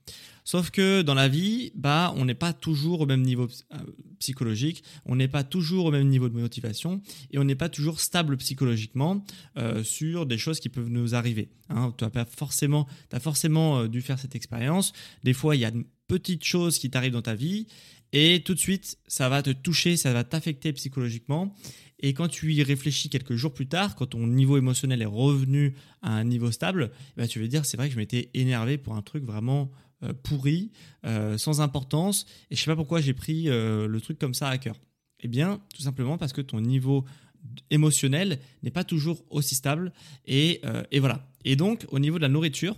Sauf 0.50 0.72
que 0.72 1.02
dans 1.02 1.14
la 1.14 1.28
vie, 1.28 1.70
bah, 1.76 2.12
on 2.16 2.24
n'est 2.24 2.34
pas 2.34 2.52
toujours 2.52 3.02
au 3.02 3.06
même 3.06 3.22
niveau 3.22 3.46
euh, 3.72 3.76
psychologique, 4.18 4.82
on 5.06 5.14
n'est 5.14 5.28
pas 5.28 5.44
toujours 5.44 5.84
au 5.84 5.90
même 5.92 6.08
niveau 6.08 6.28
de 6.28 6.34
motivation 6.34 7.00
et 7.30 7.38
on 7.38 7.44
n'est 7.44 7.54
pas 7.54 7.68
toujours 7.68 8.00
stable 8.00 8.36
psychologiquement 8.36 9.24
euh, 9.58 9.84
sur 9.84 10.26
des 10.26 10.38
choses 10.38 10.58
qui 10.58 10.68
peuvent 10.68 10.88
nous 10.88 11.14
arriver. 11.14 11.50
Hein. 11.68 11.94
Tu 11.96 12.04
as 12.04 12.24
forcément, 12.24 12.88
as 13.12 13.20
forcément 13.20 13.86
dû 13.86 14.02
faire 14.02 14.18
cette 14.18 14.34
expérience. 14.34 14.92
Des 15.22 15.34
fois, 15.34 15.54
il 15.54 15.60
y 15.60 15.64
a 15.64 15.70
de 15.70 15.86
petites 16.08 16.42
choses 16.42 16.80
qui 16.80 16.90
t'arrivent 16.90 17.12
dans 17.12 17.22
ta 17.22 17.36
vie 17.36 17.68
et 18.12 18.42
tout 18.44 18.54
de 18.54 18.58
suite, 18.58 18.98
ça 19.06 19.28
va 19.28 19.44
te 19.44 19.50
toucher, 19.50 19.96
ça 19.96 20.12
va 20.12 20.24
t'affecter 20.24 20.72
psychologiquement. 20.72 21.54
Et 22.00 22.12
quand 22.12 22.26
tu 22.26 22.52
y 22.52 22.64
réfléchis 22.64 23.08
quelques 23.08 23.36
jours 23.36 23.54
plus 23.54 23.68
tard, 23.68 23.94
quand 23.94 24.06
ton 24.06 24.26
niveau 24.26 24.58
émotionnel 24.58 25.00
est 25.00 25.06
revenu 25.06 25.76
à 26.02 26.10
un 26.10 26.24
niveau 26.24 26.50
stable, 26.50 26.90
bah, 27.16 27.28
tu 27.28 27.38
vas 27.38 27.46
dire 27.46 27.64
c'est 27.64 27.76
vrai 27.76 27.86
que 27.86 27.94
je 27.94 28.00
m'étais 28.00 28.30
énervé 28.34 28.78
pour 28.78 28.96
un 28.96 29.02
truc 29.02 29.22
vraiment 29.22 29.70
euh, 29.70 29.89
pourri, 30.22 30.70
euh, 31.04 31.38
sans 31.38 31.60
importance, 31.60 32.26
et 32.50 32.56
je 32.56 32.60
sais 32.60 32.70
pas 32.70 32.76
pourquoi 32.76 33.00
j'ai 33.00 33.14
pris 33.14 33.48
euh, 33.48 33.86
le 33.86 34.00
truc 34.00 34.18
comme 34.18 34.34
ça 34.34 34.48
à 34.48 34.58
cœur. 34.58 34.76
Eh 35.20 35.28
bien, 35.28 35.60
tout 35.74 35.82
simplement 35.82 36.18
parce 36.18 36.32
que 36.32 36.40
ton 36.40 36.60
niveau 36.60 37.04
émotionnel 37.70 38.38
n'est 38.62 38.70
pas 38.70 38.84
toujours 38.84 39.24
aussi 39.30 39.54
stable, 39.54 39.92
et, 40.26 40.60
et 40.90 41.00
voilà. 41.00 41.26
Et 41.44 41.56
donc, 41.56 41.86
au 41.88 41.98
niveau 41.98 42.18
de 42.18 42.22
la 42.22 42.28
nourriture, 42.28 42.76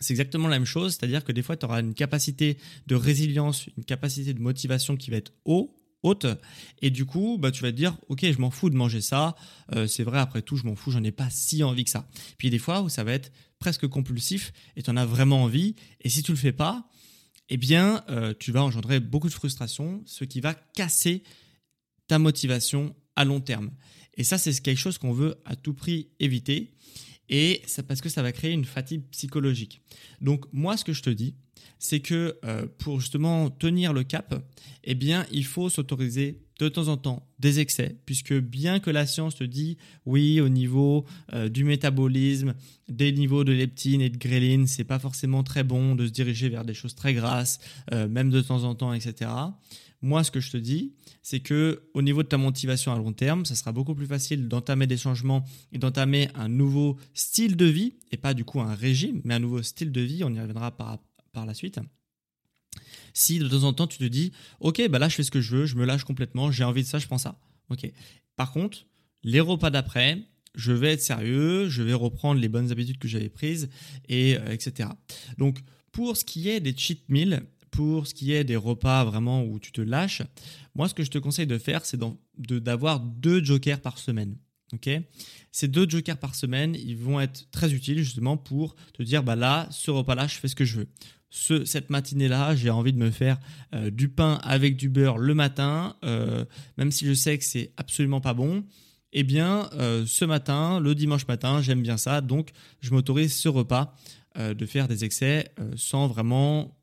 c'est 0.00 0.12
exactement 0.12 0.48
la 0.48 0.58
même 0.58 0.66
chose, 0.66 0.94
c'est-à-dire 0.94 1.24
que 1.24 1.32
des 1.32 1.42
fois, 1.42 1.56
tu 1.56 1.64
auras 1.64 1.80
une 1.80 1.94
capacité 1.94 2.58
de 2.86 2.94
résilience, 2.94 3.68
une 3.76 3.84
capacité 3.84 4.34
de 4.34 4.40
motivation 4.40 4.96
qui 4.96 5.10
va 5.10 5.16
être 5.16 5.32
haut, 5.44 5.74
et 6.82 6.90
du 6.90 7.04
coup, 7.04 7.38
bah, 7.38 7.50
tu 7.50 7.62
vas 7.62 7.70
te 7.70 7.76
dire, 7.76 7.96
ok, 8.08 8.24
je 8.30 8.38
m'en 8.38 8.50
fous 8.50 8.70
de 8.70 8.76
manger 8.76 9.00
ça, 9.00 9.34
euh, 9.74 9.86
c'est 9.86 10.04
vrai, 10.04 10.18
après 10.18 10.42
tout, 10.42 10.56
je 10.56 10.64
m'en 10.64 10.76
fous, 10.76 10.90
j'en 10.90 11.02
ai 11.02 11.12
pas 11.12 11.30
si 11.30 11.62
envie 11.62 11.84
que 11.84 11.90
ça. 11.90 12.08
Puis 12.38 12.50
des 12.50 12.58
fois 12.58 12.82
où 12.82 12.88
ça 12.88 13.04
va 13.04 13.12
être 13.12 13.32
presque 13.58 13.86
compulsif, 13.86 14.52
et 14.76 14.82
tu 14.82 14.90
en 14.90 14.96
as 14.96 15.06
vraiment 15.06 15.42
envie, 15.42 15.74
et 16.00 16.08
si 16.08 16.22
tu 16.22 16.32
le 16.32 16.36
fais 16.36 16.52
pas, 16.52 16.88
eh 17.48 17.56
bien, 17.56 18.04
euh, 18.10 18.34
tu 18.38 18.52
vas 18.52 18.62
engendrer 18.62 19.00
beaucoup 19.00 19.28
de 19.28 19.34
frustration, 19.34 20.02
ce 20.06 20.24
qui 20.24 20.40
va 20.40 20.54
casser 20.54 21.22
ta 22.08 22.18
motivation 22.18 22.94
à 23.14 23.24
long 23.24 23.40
terme. 23.40 23.70
Et 24.16 24.24
ça, 24.24 24.38
c'est 24.38 24.58
quelque 24.60 24.78
chose 24.78 24.98
qu'on 24.98 25.12
veut 25.12 25.36
à 25.44 25.56
tout 25.56 25.74
prix 25.74 26.08
éviter. 26.20 26.72
Et 27.28 27.62
c'est 27.66 27.86
parce 27.86 28.00
que 28.00 28.08
ça 28.08 28.22
va 28.22 28.32
créer 28.32 28.52
une 28.52 28.64
fatigue 28.64 29.02
psychologique. 29.10 29.80
Donc, 30.20 30.44
moi, 30.52 30.76
ce 30.76 30.84
que 30.84 30.92
je 30.92 31.02
te 31.02 31.10
dis, 31.10 31.34
c'est 31.78 32.00
que 32.00 32.38
euh, 32.44 32.66
pour 32.78 33.00
justement 33.00 33.50
tenir 33.50 33.92
le 33.92 34.04
cap, 34.04 34.42
eh 34.84 34.94
bien, 34.94 35.26
il 35.32 35.44
faut 35.44 35.68
s'autoriser 35.68 36.40
de 36.58 36.68
temps 36.68 36.88
en 36.88 36.96
temps 36.96 37.28
des 37.38 37.60
excès, 37.60 37.96
puisque 38.06 38.32
bien 38.32 38.80
que 38.80 38.90
la 38.90 39.06
science 39.06 39.34
te 39.34 39.44
dit 39.44 39.76
oui 40.06 40.40
au 40.40 40.48
niveau 40.48 41.04
euh, 41.34 41.48
du 41.48 41.64
métabolisme, 41.64 42.54
des 42.88 43.12
niveaux 43.12 43.44
de 43.44 43.52
leptine 43.52 44.00
et 44.00 44.08
de 44.08 44.16
gréline, 44.16 44.66
c'est 44.66 44.84
pas 44.84 44.98
forcément 44.98 45.42
très 45.42 45.64
bon 45.64 45.94
de 45.94 46.06
se 46.06 46.12
diriger 46.12 46.48
vers 46.48 46.64
des 46.64 46.74
choses 46.74 46.94
très 46.94 47.12
grasses, 47.12 47.58
euh, 47.92 48.08
même 48.08 48.30
de 48.30 48.40
temps 48.40 48.64
en 48.64 48.74
temps, 48.74 48.94
etc. 48.94 49.30
Moi, 50.02 50.24
ce 50.24 50.30
que 50.30 50.40
je 50.40 50.50
te 50.50 50.56
dis, 50.56 50.94
c'est 51.22 51.40
que 51.40 51.82
au 51.94 52.02
niveau 52.02 52.22
de 52.22 52.28
ta 52.28 52.38
motivation 52.38 52.92
à 52.92 52.96
long 52.96 53.12
terme, 53.12 53.44
ça 53.44 53.54
sera 53.54 53.72
beaucoup 53.72 53.94
plus 53.94 54.06
facile 54.06 54.48
d'entamer 54.48 54.86
des 54.86 54.96
changements 54.96 55.44
et 55.72 55.78
d'entamer 55.78 56.28
un 56.34 56.48
nouveau 56.48 56.96
style 57.14 57.56
de 57.56 57.64
vie, 57.66 57.94
et 58.12 58.16
pas 58.16 58.34
du 58.34 58.44
coup 58.44 58.60
un 58.60 58.74
régime, 58.74 59.20
mais 59.24 59.34
un 59.34 59.40
nouveau 59.40 59.62
style 59.62 59.92
de 59.92 60.00
vie. 60.00 60.22
On 60.24 60.32
y 60.32 60.40
reviendra 60.40 60.70
par, 60.70 60.98
par 61.36 61.46
la 61.46 61.54
suite 61.54 61.78
si 63.16 63.38
de 63.38 63.48
temps 63.48 63.64
en 63.64 63.72
temps 63.72 63.86
tu 63.86 63.98
te 63.98 64.04
dis, 64.04 64.32
ok, 64.60 64.88
bah 64.90 64.98
là 64.98 65.08
je 65.08 65.14
fais 65.14 65.22
ce 65.22 65.30
que 65.30 65.40
je 65.40 65.56
veux, 65.56 65.66
je 65.66 65.76
me 65.76 65.86
lâche 65.86 66.04
complètement, 66.04 66.50
j'ai 66.50 66.64
envie 66.64 66.82
de 66.82 66.86
ça, 66.86 66.98
je 66.98 67.06
prends 67.06 67.18
ça. 67.18 67.38
Ok. 67.70 67.90
Par 68.36 68.52
contre, 68.52 68.86
les 69.22 69.40
repas 69.40 69.70
d'après, 69.70 70.22
je 70.54 70.72
vais 70.72 70.92
être 70.92 71.02
sérieux, 71.02 71.68
je 71.68 71.82
vais 71.82 71.94
reprendre 71.94 72.40
les 72.40 72.48
bonnes 72.48 72.70
habitudes 72.70 72.98
que 72.98 73.08
j'avais 73.08 73.30
prises, 73.30 73.70
et 74.08 74.36
euh, 74.36 74.52
etc. 74.52 74.90
Donc, 75.38 75.60
pour 75.92 76.16
ce 76.16 76.24
qui 76.24 76.50
est 76.50 76.60
des 76.60 76.76
cheat 76.76 77.08
meals, 77.08 77.42
pour 77.70 78.06
ce 78.06 78.12
qui 78.12 78.32
est 78.32 78.44
des 78.44 78.56
repas 78.56 79.04
vraiment 79.04 79.42
où 79.42 79.58
tu 79.58 79.72
te 79.72 79.80
lâches, 79.80 80.22
moi 80.74 80.88
ce 80.88 80.94
que 80.94 81.02
je 81.02 81.10
te 81.10 81.18
conseille 81.18 81.46
de 81.46 81.58
faire, 81.58 81.86
c'est 81.86 81.98
d'avoir 82.38 83.00
deux 83.00 83.42
jokers 83.42 83.80
par 83.80 83.98
semaine. 83.98 84.36
Ok, 84.72 84.90
Ces 85.52 85.68
deux 85.68 85.88
jokers 85.88 86.18
par 86.18 86.34
semaine, 86.34 86.74
ils 86.74 86.96
vont 86.96 87.20
être 87.20 87.48
très 87.52 87.72
utiles 87.72 87.98
justement 87.98 88.36
pour 88.36 88.74
te 88.94 89.02
dire 89.04 89.22
bah 89.22 89.36
là, 89.36 89.68
ce 89.70 89.92
repas-là, 89.92 90.26
je 90.26 90.34
fais 90.34 90.48
ce 90.48 90.56
que 90.56 90.64
je 90.64 90.80
veux 90.80 90.88
cette 91.30 91.90
matinée-là, 91.90 92.54
j'ai 92.54 92.70
envie 92.70 92.92
de 92.92 92.98
me 92.98 93.10
faire 93.10 93.38
euh, 93.74 93.90
du 93.90 94.08
pain 94.08 94.38
avec 94.42 94.76
du 94.76 94.88
beurre 94.88 95.18
le 95.18 95.34
matin, 95.34 95.96
euh, 96.04 96.44
même 96.78 96.90
si 96.90 97.06
je 97.06 97.12
sais 97.14 97.36
que 97.38 97.44
c'est 97.44 97.72
absolument 97.76 98.20
pas 98.20 98.34
bon. 98.34 98.64
Eh 99.12 99.22
bien, 99.22 99.68
euh, 99.74 100.04
ce 100.06 100.24
matin, 100.24 100.80
le 100.80 100.94
dimanche 100.94 101.26
matin, 101.26 101.62
j'aime 101.62 101.82
bien 101.82 101.96
ça, 101.96 102.20
donc 102.20 102.50
je 102.80 102.90
m'autorise 102.92 103.34
ce 103.34 103.48
repas 103.48 103.94
de 104.38 104.66
faire 104.66 104.86
des 104.86 105.02
excès 105.02 105.50
sans 105.76 106.08
vraiment 106.08 106.76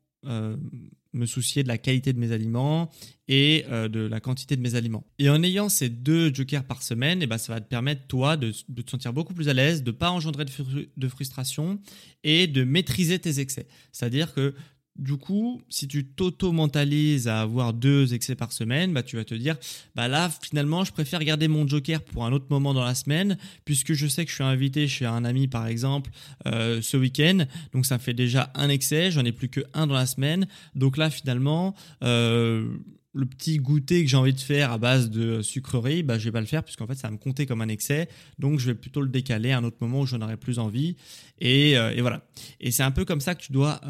me 1.14 1.26
soucier 1.26 1.62
de 1.62 1.68
la 1.68 1.78
qualité 1.78 2.12
de 2.12 2.18
mes 2.18 2.32
aliments 2.32 2.90
et 3.28 3.64
euh, 3.70 3.88
de 3.88 4.00
la 4.00 4.20
quantité 4.20 4.56
de 4.56 4.60
mes 4.60 4.74
aliments. 4.74 5.04
Et 5.18 5.30
en 5.30 5.42
ayant 5.42 5.68
ces 5.68 5.88
deux 5.88 6.34
jokers 6.34 6.64
par 6.64 6.82
semaine, 6.82 7.20
et 7.20 7.24
eh 7.24 7.26
ben, 7.26 7.38
ça 7.38 7.52
va 7.52 7.60
te 7.60 7.68
permettre, 7.68 8.06
toi, 8.06 8.36
de, 8.36 8.50
te 8.50 8.90
sentir 8.90 9.12
beaucoup 9.12 9.32
plus 9.32 9.48
à 9.48 9.54
l'aise, 9.54 9.82
de 9.82 9.90
ne 9.90 9.96
pas 9.96 10.10
engendrer 10.10 10.44
de, 10.44 11.08
frustration 11.08 11.78
et 12.22 12.46
de 12.46 12.64
maîtriser 12.64 13.18
tes 13.18 13.40
excès. 13.40 13.66
C'est-à-dire 13.92 14.34
que 14.34 14.54
du 14.96 15.16
coup, 15.16 15.60
si 15.68 15.88
tu 15.88 16.04
t'auto-mentalises 16.06 17.26
à 17.26 17.40
avoir 17.40 17.72
deux 17.72 18.14
excès 18.14 18.36
par 18.36 18.52
semaine, 18.52 18.92
bah, 18.92 19.02
tu 19.02 19.16
vas 19.16 19.24
te 19.24 19.34
dire, 19.34 19.56
bah 19.96 20.06
là, 20.06 20.30
finalement, 20.42 20.84
je 20.84 20.92
préfère 20.92 21.22
garder 21.24 21.48
mon 21.48 21.66
joker 21.66 22.02
pour 22.02 22.24
un 22.24 22.32
autre 22.32 22.46
moment 22.48 22.74
dans 22.74 22.84
la 22.84 22.94
semaine, 22.94 23.36
puisque 23.64 23.92
je 23.92 24.06
sais 24.06 24.24
que 24.24 24.30
je 24.30 24.36
suis 24.36 24.44
invité 24.44 24.86
chez 24.86 25.04
un 25.04 25.24
ami, 25.24 25.48
par 25.48 25.66
exemple, 25.66 26.10
euh, 26.46 26.80
ce 26.80 26.96
week-end. 26.96 27.44
Donc, 27.72 27.86
ça 27.86 27.98
fait 27.98 28.14
déjà 28.14 28.52
un 28.54 28.68
excès. 28.68 29.10
J'en 29.10 29.24
ai 29.24 29.32
plus 29.32 29.48
que 29.48 29.60
un 29.74 29.88
dans 29.88 29.94
la 29.94 30.06
semaine. 30.06 30.46
Donc 30.76 30.96
là, 30.96 31.10
finalement, 31.10 31.74
euh, 32.04 32.76
le 33.14 33.26
petit 33.26 33.58
goûter 33.58 34.04
que 34.04 34.10
j'ai 34.10 34.16
envie 34.16 34.32
de 34.32 34.40
faire 34.40 34.70
à 34.70 34.78
base 34.78 35.10
de 35.10 35.42
sucrerie, 35.42 36.04
bah, 36.04 36.18
je 36.18 36.24
vais 36.24 36.32
pas 36.32 36.40
le 36.40 36.46
faire 36.46 36.64
puisqu'en 36.64 36.86
fait 36.86 36.96
ça 36.96 37.06
va 37.06 37.12
me 37.12 37.18
compter 37.18 37.46
comme 37.46 37.60
un 37.60 37.68
excès. 37.68 38.08
Donc 38.40 38.58
je 38.58 38.66
vais 38.66 38.74
plutôt 38.74 39.00
le 39.00 39.08
décaler 39.08 39.52
à 39.52 39.58
un 39.58 39.64
autre 39.64 39.76
moment 39.80 40.00
où 40.00 40.06
j'en 40.06 40.20
aurai 40.20 40.36
plus 40.36 40.58
envie. 40.58 40.96
Euh, 41.42 41.90
et 41.90 42.00
voilà. 42.00 42.26
Et 42.60 42.72
c'est 42.72 42.82
un 42.82 42.90
peu 42.90 43.04
comme 43.04 43.20
ça 43.20 43.36
que 43.36 43.42
tu 43.42 43.52
dois 43.52 43.80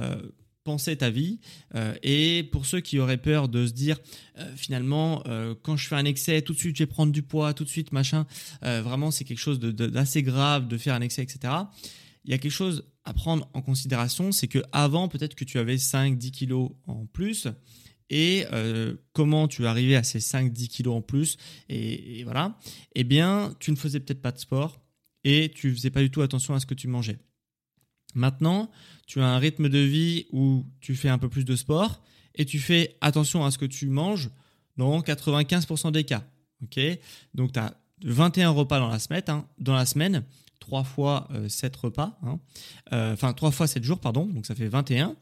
penser 0.65 0.97
ta 0.97 1.11
vie. 1.11 1.39
Euh, 1.75 1.95
et 2.03 2.49
pour 2.51 2.67
ceux 2.67 2.81
qui 2.81 2.99
auraient 2.99 3.19
peur 3.19 3.49
de 3.49 3.67
se 3.67 3.73
dire, 3.73 4.01
euh, 4.39 4.53
finalement, 4.57 5.23
euh, 5.27 5.55
quand 5.63 5.77
je 5.77 5.87
fais 5.87 5.95
un 5.95 6.05
excès, 6.05 6.43
tout 6.43 6.55
de 6.55 6.59
suite 6.59 6.77
je 6.77 6.83
vais 6.83 6.89
prendre 6.89 7.13
du 7.13 7.23
poids, 7.23 7.55
tout 7.55 7.65
de 7.65 7.69
suite 7.69 7.93
machin, 7.93 8.27
vraiment 8.63 9.11
c'est 9.11 9.25
quelque 9.25 9.39
chose 9.39 9.61
d'assez 9.61 10.23
grave 10.23 10.67
de 10.67 10.79
faire 10.79 10.95
un 10.95 11.03
excès, 11.03 11.23
etc. 11.23 11.53
Il 12.25 12.31
y 12.31 12.35
a 12.35 12.39
quelque 12.39 12.51
chose 12.51 12.89
à 13.05 13.13
prendre 13.13 13.49
en 13.53 13.61
considération, 13.61 14.33
c'est 14.33 14.49
que 14.49 14.61
avant 14.73 15.09
peut-être 15.09 15.35
que 15.35 15.45
tu 15.45 15.59
avais 15.59 15.77
5-10 15.77 16.31
kilos 16.31 16.71
en 16.87 17.05
plus. 17.05 17.49
Et 18.11 18.47
comment 19.13 19.49
tu 19.49 19.67
arrivé 19.67 19.97
à 19.97 20.03
ces 20.03 20.21
5-10 20.21 20.69
kilos 20.69 20.95
en 20.95 21.03
plus 21.03 21.37
et, 21.69 22.21
et 22.21 22.25
voilà, 22.25 22.59
eh 22.95 23.05
bien, 23.05 23.55
tu 23.61 23.71
ne 23.71 23.77
faisais 23.77 24.01
peut-être 24.01 24.23
pas 24.23 24.33
de 24.33 24.39
sport 24.39 24.81
et 25.25 25.51
tu 25.55 25.75
faisais 25.75 25.91
pas 25.91 26.01
du 26.01 26.11
tout 26.11 26.23
attention 26.23 26.55
à 26.55 26.61
ce 26.61 26.67
que 26.67 26.75
tu 26.75 26.89
mangeais. 26.89 27.19
Maintenant, 28.15 28.71
tu 29.07 29.21
as 29.21 29.27
un 29.27 29.39
rythme 29.39 29.69
de 29.69 29.79
vie 29.79 30.27
où 30.33 30.65
tu 30.81 30.95
fais 30.95 31.09
un 31.09 31.19
peu 31.19 31.29
plus 31.29 31.45
de 31.45 31.57
sport 31.57 32.03
et 32.35 32.45
tu 32.45 32.59
fais 32.59 32.97
attention 33.01 33.45
à 33.45 33.51
ce 33.51 33.59
que 33.59 33.67
tu 33.67 33.89
manges 33.89 34.31
dans 34.77 35.01
95% 35.01 35.93
des 35.93 36.05
cas. 36.05 36.25
Ok? 36.63 36.81
Donc, 37.35 37.53
tu 37.53 37.59
as 37.59 37.75
21 38.05 38.51
repas 38.51 38.79
dans 38.79 38.89
la 38.89 38.99
semaine, 38.99 39.23
hein, 39.29 39.47
dans 39.59 39.75
la 39.75 39.87
semaine 39.87 40.25
3 40.61 40.85
fois 40.85 41.29
7 41.47 41.75
euh, 41.75 41.79
repas, 41.83 42.19
hein. 42.23 42.39
euh, 42.93 43.13
enfin 43.13 43.33
3 43.35 43.51
fois 43.51 43.67
7 43.67 43.85
jours, 43.85 43.99
pardon, 43.99 44.27
donc 44.27 44.47
ça 44.47 44.55
fait 44.55 44.69
21. 44.69 45.15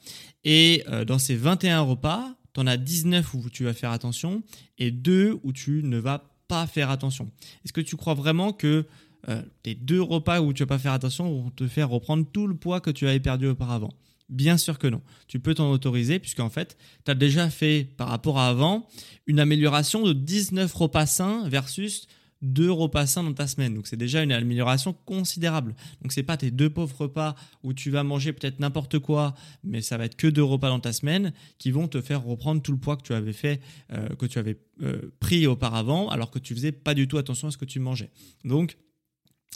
Et 0.45 0.85
euh, 0.89 1.05
dans 1.05 1.19
ces 1.19 1.35
21 1.35 1.81
repas, 1.81 2.35
tu 2.55 2.61
en 2.61 2.67
as 2.67 2.77
19 2.77 3.35
où 3.35 3.51
tu 3.51 3.65
vas 3.65 3.75
faire 3.75 3.91
attention 3.91 4.43
et 4.79 4.91
2 4.91 5.41
où 5.43 5.53
tu 5.53 5.83
ne 5.83 5.99
vas 5.99 6.25
pas 6.49 6.67
faire 6.67 6.91
attention. 6.91 7.31
Est-ce 7.65 7.73
que 7.73 7.81
tu 7.81 7.97
crois 7.97 8.15
vraiment 8.15 8.53
que 8.53 8.87
euh, 9.29 9.43
tes 9.63 9.75
deux 9.75 10.03
repas 10.03 10.41
où 10.41 10.53
tu 10.53 10.63
vas 10.63 10.67
pas 10.67 10.79
faire 10.79 10.93
attention 10.93 11.43
vont 11.43 11.51
te 11.51 11.67
faire 11.67 11.89
reprendre 11.89 12.27
tout 12.33 12.47
le 12.47 12.57
poids 12.57 12.81
que 12.81 12.91
tu 12.91 13.07
avais 13.07 13.21
perdu 13.21 13.47
auparavant. 13.49 13.93
Bien 14.29 14.57
sûr 14.57 14.79
que 14.79 14.87
non. 14.87 15.03
Tu 15.29 15.39
peux 15.41 15.55
t'en 15.55 15.71
autoriser 15.71 16.19
puisqu'en 16.19 16.49
fait, 16.49 16.77
tu 17.05 17.11
as 17.11 17.15
déjà 17.15 17.51
fait 17.51 17.87
par 17.97 18.09
rapport 18.09 18.39
à 18.39 18.49
avant 18.49 18.89
une 19.27 19.41
amélioration 19.41 20.03
de 20.03 20.13
19 20.13 20.73
repas 20.73 21.07
sains 21.07 21.49
versus 21.49 22.09
deux 22.43 22.71
repas 22.71 23.07
sains 23.07 23.23
dans 23.23 23.33
ta 23.33 23.47
semaine. 23.47 23.75
Donc 23.75 23.87
c'est 23.87 23.97
déjà 23.97 24.23
une 24.23 24.33
amélioration 24.33 24.93
considérable. 24.93 25.75
Donc 26.03 26.13
c'est 26.13 26.23
pas 26.23 26.37
tes 26.37 26.51
deux 26.51 26.71
pauvres 26.71 27.03
repas 27.03 27.37
où 27.63 27.73
tu 27.73 27.91
vas 27.91 28.03
manger 28.03 28.33
peut-être 28.33 28.59
n'importe 28.59 28.99
quoi, 28.99 29.35
mais 29.63 29.81
ça 29.81 29.97
va 29.97 30.05
être 30.05 30.17
que 30.17 30.27
deux 30.27 30.43
repas 30.43 30.69
dans 30.69 30.81
ta 30.81 30.93
semaine 30.93 31.33
qui 31.59 31.71
vont 31.71 31.89
te 31.89 32.01
faire 32.01 32.25
reprendre 32.25 32.61
tout 32.61 32.73
le 32.73 32.79
poids 32.79 32.97
que 32.97 33.03
tu 33.03 33.15
avais 33.15 33.33
fait, 33.33 33.61
euh, 33.93 34.09
que 34.17 34.27
tu 34.27 34.39
avais 34.39 34.59
euh, 34.83 35.13
pris 35.21 35.47
auparavant, 35.47 36.09
alors 36.09 36.31
que 36.31 36.39
tu 36.39 36.55
faisais 36.55 36.73
pas 36.73 36.95
du 36.95 37.07
tout 37.07 37.19
attention 37.19 37.49
à 37.49 37.51
ce 37.53 37.59
que 37.59 37.65
tu 37.65 37.79
mangeais. 37.79 38.11
Donc 38.45 38.77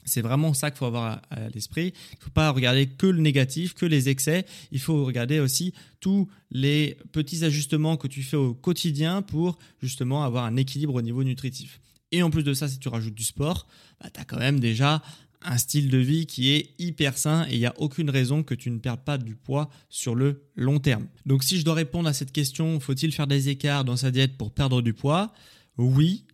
c'est 0.05 0.21
vraiment 0.21 0.55
ça 0.55 0.71
qu'il 0.71 0.79
faut 0.79 0.87
avoir 0.87 1.23
à, 1.31 1.49
l'esprit. 1.55 1.93
Il 2.13 2.19
ne 2.19 2.25
faut 2.25 2.31
pas 2.31 2.51
regarder 2.51 2.87
que 2.87 3.07
le 3.07 3.21
négatif, 3.21 3.75
que 3.75 3.87
les 3.87 4.09
excès. 4.09 4.47
Il 4.71 4.81
faut 4.81 5.05
regarder 5.05 5.41
aussi 5.41 5.75
tous 6.01 6.29
les 6.51 6.97
petits 7.13 7.45
ajustements 7.45 7.97
que 7.97 8.07
tu 8.07 8.23
fais 8.23 8.37
au 8.37 8.55
quotidien 8.55 9.23
pour 9.23 9.59
justement 9.83 10.25
avoir 10.25 10.45
un 10.45 10.57
équilibre 10.57 10.95
au 10.95 11.03
niveau 11.03 11.25
nutritif. 11.25 11.81
Et 12.13 12.23
en 12.23 12.31
plus 12.31 12.45
de 12.45 12.55
ça, 12.55 12.69
si 12.69 12.79
tu 12.79 12.89
rajoutes 12.89 13.15
du 13.15 13.25
sport, 13.25 13.67
bah, 14.01 14.09
tu 14.13 14.21
as 14.21 14.25
quand 14.25 14.39
même 14.39 14.61
déjà 14.61 15.03
un 15.43 15.59
style 15.59 15.91
de 15.91 15.99
vie 15.99 16.27
qui 16.27 16.53
est 16.53 16.71
hyper 16.79 17.19
sain 17.19 17.47
et 17.49 17.55
il 17.55 17.59
n'y 17.59 17.67
a 17.67 17.75
aucune 17.79 18.11
raison 18.11 18.43
que 18.43 18.55
tu 18.55 18.71
ne 18.71 18.79
perdes 18.79 19.01
pas 19.01 19.19
du 19.19 19.35
poids 19.35 19.71
sur 19.89 20.15
le 20.15 20.43
long 20.55 20.79
terme. 20.79 21.07
Donc 21.25 21.45
si 21.45 21.59
je 21.59 21.65
dois 21.65 21.75
répondre 21.75 22.09
à 22.09 22.13
cette 22.13 22.33
question, 22.33 22.81
faut-il 22.81 23.13
faire 23.13 23.27
des 23.27 23.49
écarts 23.49 23.85
dans 23.85 23.97
sa 23.97 24.11
diète 24.11 24.37
pour 24.37 24.53
perdre 24.53 24.83
du 24.83 24.93
poids? 24.93 25.33
Oui, 25.79 26.25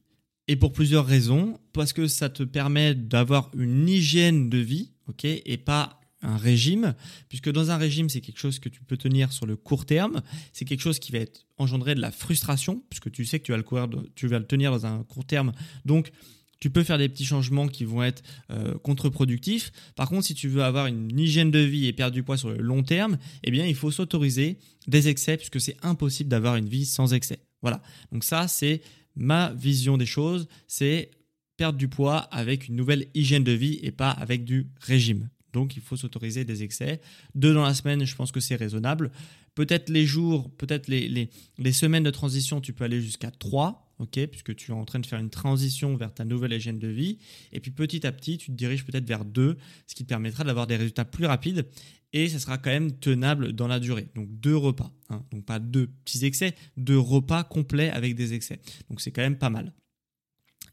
et 0.52 0.56
pour 0.56 0.72
plusieurs 0.72 1.06
raisons. 1.06 1.58
Parce 1.72 1.94
que 1.94 2.06
ça 2.06 2.28
te 2.28 2.42
permet 2.42 2.94
d'avoir 2.94 3.50
une 3.56 3.88
hygiène 3.88 4.50
de 4.50 4.58
vie, 4.58 4.92
ok, 5.08 5.24
et 5.24 5.56
pas 5.56 5.98
un 6.20 6.36
régime, 6.36 6.94
puisque 7.28 7.50
dans 7.50 7.70
un 7.70 7.78
régime, 7.78 8.08
c'est 8.08 8.20
quelque 8.20 8.38
chose 8.38 8.58
que 8.60 8.68
tu 8.68 8.82
peux 8.82 8.98
tenir 8.98 9.32
sur 9.32 9.46
le 9.46 9.56
court 9.56 9.86
terme, 9.86 10.22
c'est 10.52 10.64
quelque 10.64 10.82
chose 10.82 10.98
qui 11.00 11.10
va 11.10 11.18
être 11.18 11.46
engendrer 11.56 11.94
de 11.96 12.00
la 12.00 12.12
frustration, 12.12 12.82
puisque 12.90 13.10
tu 13.10 13.24
sais 13.24 13.40
que 13.40 13.46
tu 13.46 13.52
vas 13.52 13.58
le, 13.58 14.10
tu 14.14 14.28
vas 14.28 14.38
le 14.38 14.46
tenir 14.46 14.70
dans 14.70 14.86
un 14.86 15.02
court 15.04 15.24
terme, 15.24 15.52
donc 15.84 16.12
tu 16.60 16.70
peux 16.70 16.84
faire 16.84 16.98
des 16.98 17.08
petits 17.08 17.24
changements 17.24 17.66
qui 17.66 17.84
vont 17.84 18.04
être 18.04 18.22
euh, 18.50 18.78
contre-productifs. 18.78 19.72
Par 19.96 20.08
contre, 20.08 20.26
si 20.26 20.34
tu 20.34 20.46
veux 20.46 20.62
avoir 20.62 20.86
une 20.86 21.18
hygiène 21.18 21.50
de 21.50 21.58
vie 21.58 21.86
et 21.86 21.92
perdre 21.92 22.14
du 22.14 22.22
poids 22.22 22.36
sur 22.36 22.50
le 22.50 22.58
long 22.58 22.84
terme, 22.84 23.18
eh 23.42 23.50
bien, 23.50 23.66
il 23.66 23.74
faut 23.74 23.90
s'autoriser 23.90 24.58
des 24.86 25.08
excès, 25.08 25.36
puisque 25.36 25.60
c'est 25.60 25.76
impossible 25.82 26.28
d'avoir 26.28 26.54
une 26.54 26.68
vie 26.68 26.84
sans 26.84 27.14
excès. 27.14 27.40
Voilà. 27.62 27.82
Donc 28.12 28.22
ça, 28.22 28.46
c'est 28.46 28.82
ma 29.16 29.52
vision 29.52 29.96
des 29.96 30.06
choses, 30.06 30.48
c'est 30.66 31.10
perdre 31.56 31.78
du 31.78 31.88
poids 31.88 32.18
avec 32.30 32.68
une 32.68 32.76
nouvelle 32.76 33.06
hygiène 33.14 33.44
de 33.44 33.52
vie 33.52 33.78
et 33.82 33.92
pas 33.92 34.10
avec 34.10 34.44
du 34.44 34.68
régime. 34.80 35.28
Donc 35.52 35.76
il 35.76 35.82
faut 35.82 35.96
s'autoriser 35.96 36.44
des 36.44 36.62
excès. 36.62 37.00
Deux 37.34 37.54
dans 37.54 37.62
la 37.62 37.74
semaine, 37.74 38.04
je 38.04 38.16
pense 38.16 38.32
que 38.32 38.40
c'est 38.40 38.56
raisonnable. 38.56 39.10
Peut-être 39.54 39.90
les 39.90 40.06
jours, 40.06 40.50
peut-être 40.56 40.88
les, 40.88 41.28
les, 41.58 41.72
semaines 41.72 42.04
de 42.04 42.10
transition, 42.10 42.60
tu 42.60 42.72
peux 42.72 42.84
aller 42.84 43.02
jusqu'à 43.02 43.30
trois, 43.30 43.81
ok, 44.02 44.26
puisque 44.26 44.54
tu 44.54 44.70
es 44.70 44.74
en 44.74 44.84
train 44.84 44.98
de 44.98 45.06
faire 45.06 45.18
une 45.18 45.30
transition 45.30 45.96
vers 45.96 46.12
ta 46.12 46.24
nouvelle 46.24 46.52
hygiène 46.52 46.78
de 46.78 46.88
vie. 46.88 47.18
Et 47.52 47.60
puis 47.60 47.70
petit 47.70 48.06
à 48.06 48.12
petit, 48.12 48.38
tu 48.38 48.46
te 48.50 48.56
diriges 48.56 48.84
peut-être 48.84 49.06
vers 49.06 49.24
deux, 49.24 49.56
ce 49.86 49.94
qui 49.94 50.04
te 50.04 50.08
permettra 50.08 50.44
d'avoir 50.44 50.66
des 50.66 50.76
résultats 50.76 51.04
plus 51.04 51.26
rapides 51.26 51.66
et 52.12 52.28
ça 52.28 52.38
sera 52.38 52.58
quand 52.58 52.70
même 52.70 52.92
tenable 52.92 53.52
dans 53.52 53.68
la 53.68 53.80
durée. 53.80 54.08
Donc 54.14 54.28
deux 54.30 54.56
repas, 54.56 54.92
hein. 55.08 55.24
donc 55.32 55.44
pas 55.44 55.58
deux 55.58 55.86
petits 56.04 56.24
excès, 56.24 56.54
deux 56.76 56.98
repas 56.98 57.44
complets 57.44 57.90
avec 57.90 58.14
des 58.14 58.34
excès. 58.34 58.60
Donc 58.90 59.00
c'est 59.00 59.12
quand 59.12 59.22
même 59.22 59.38
pas 59.38 59.50
mal. 59.50 59.72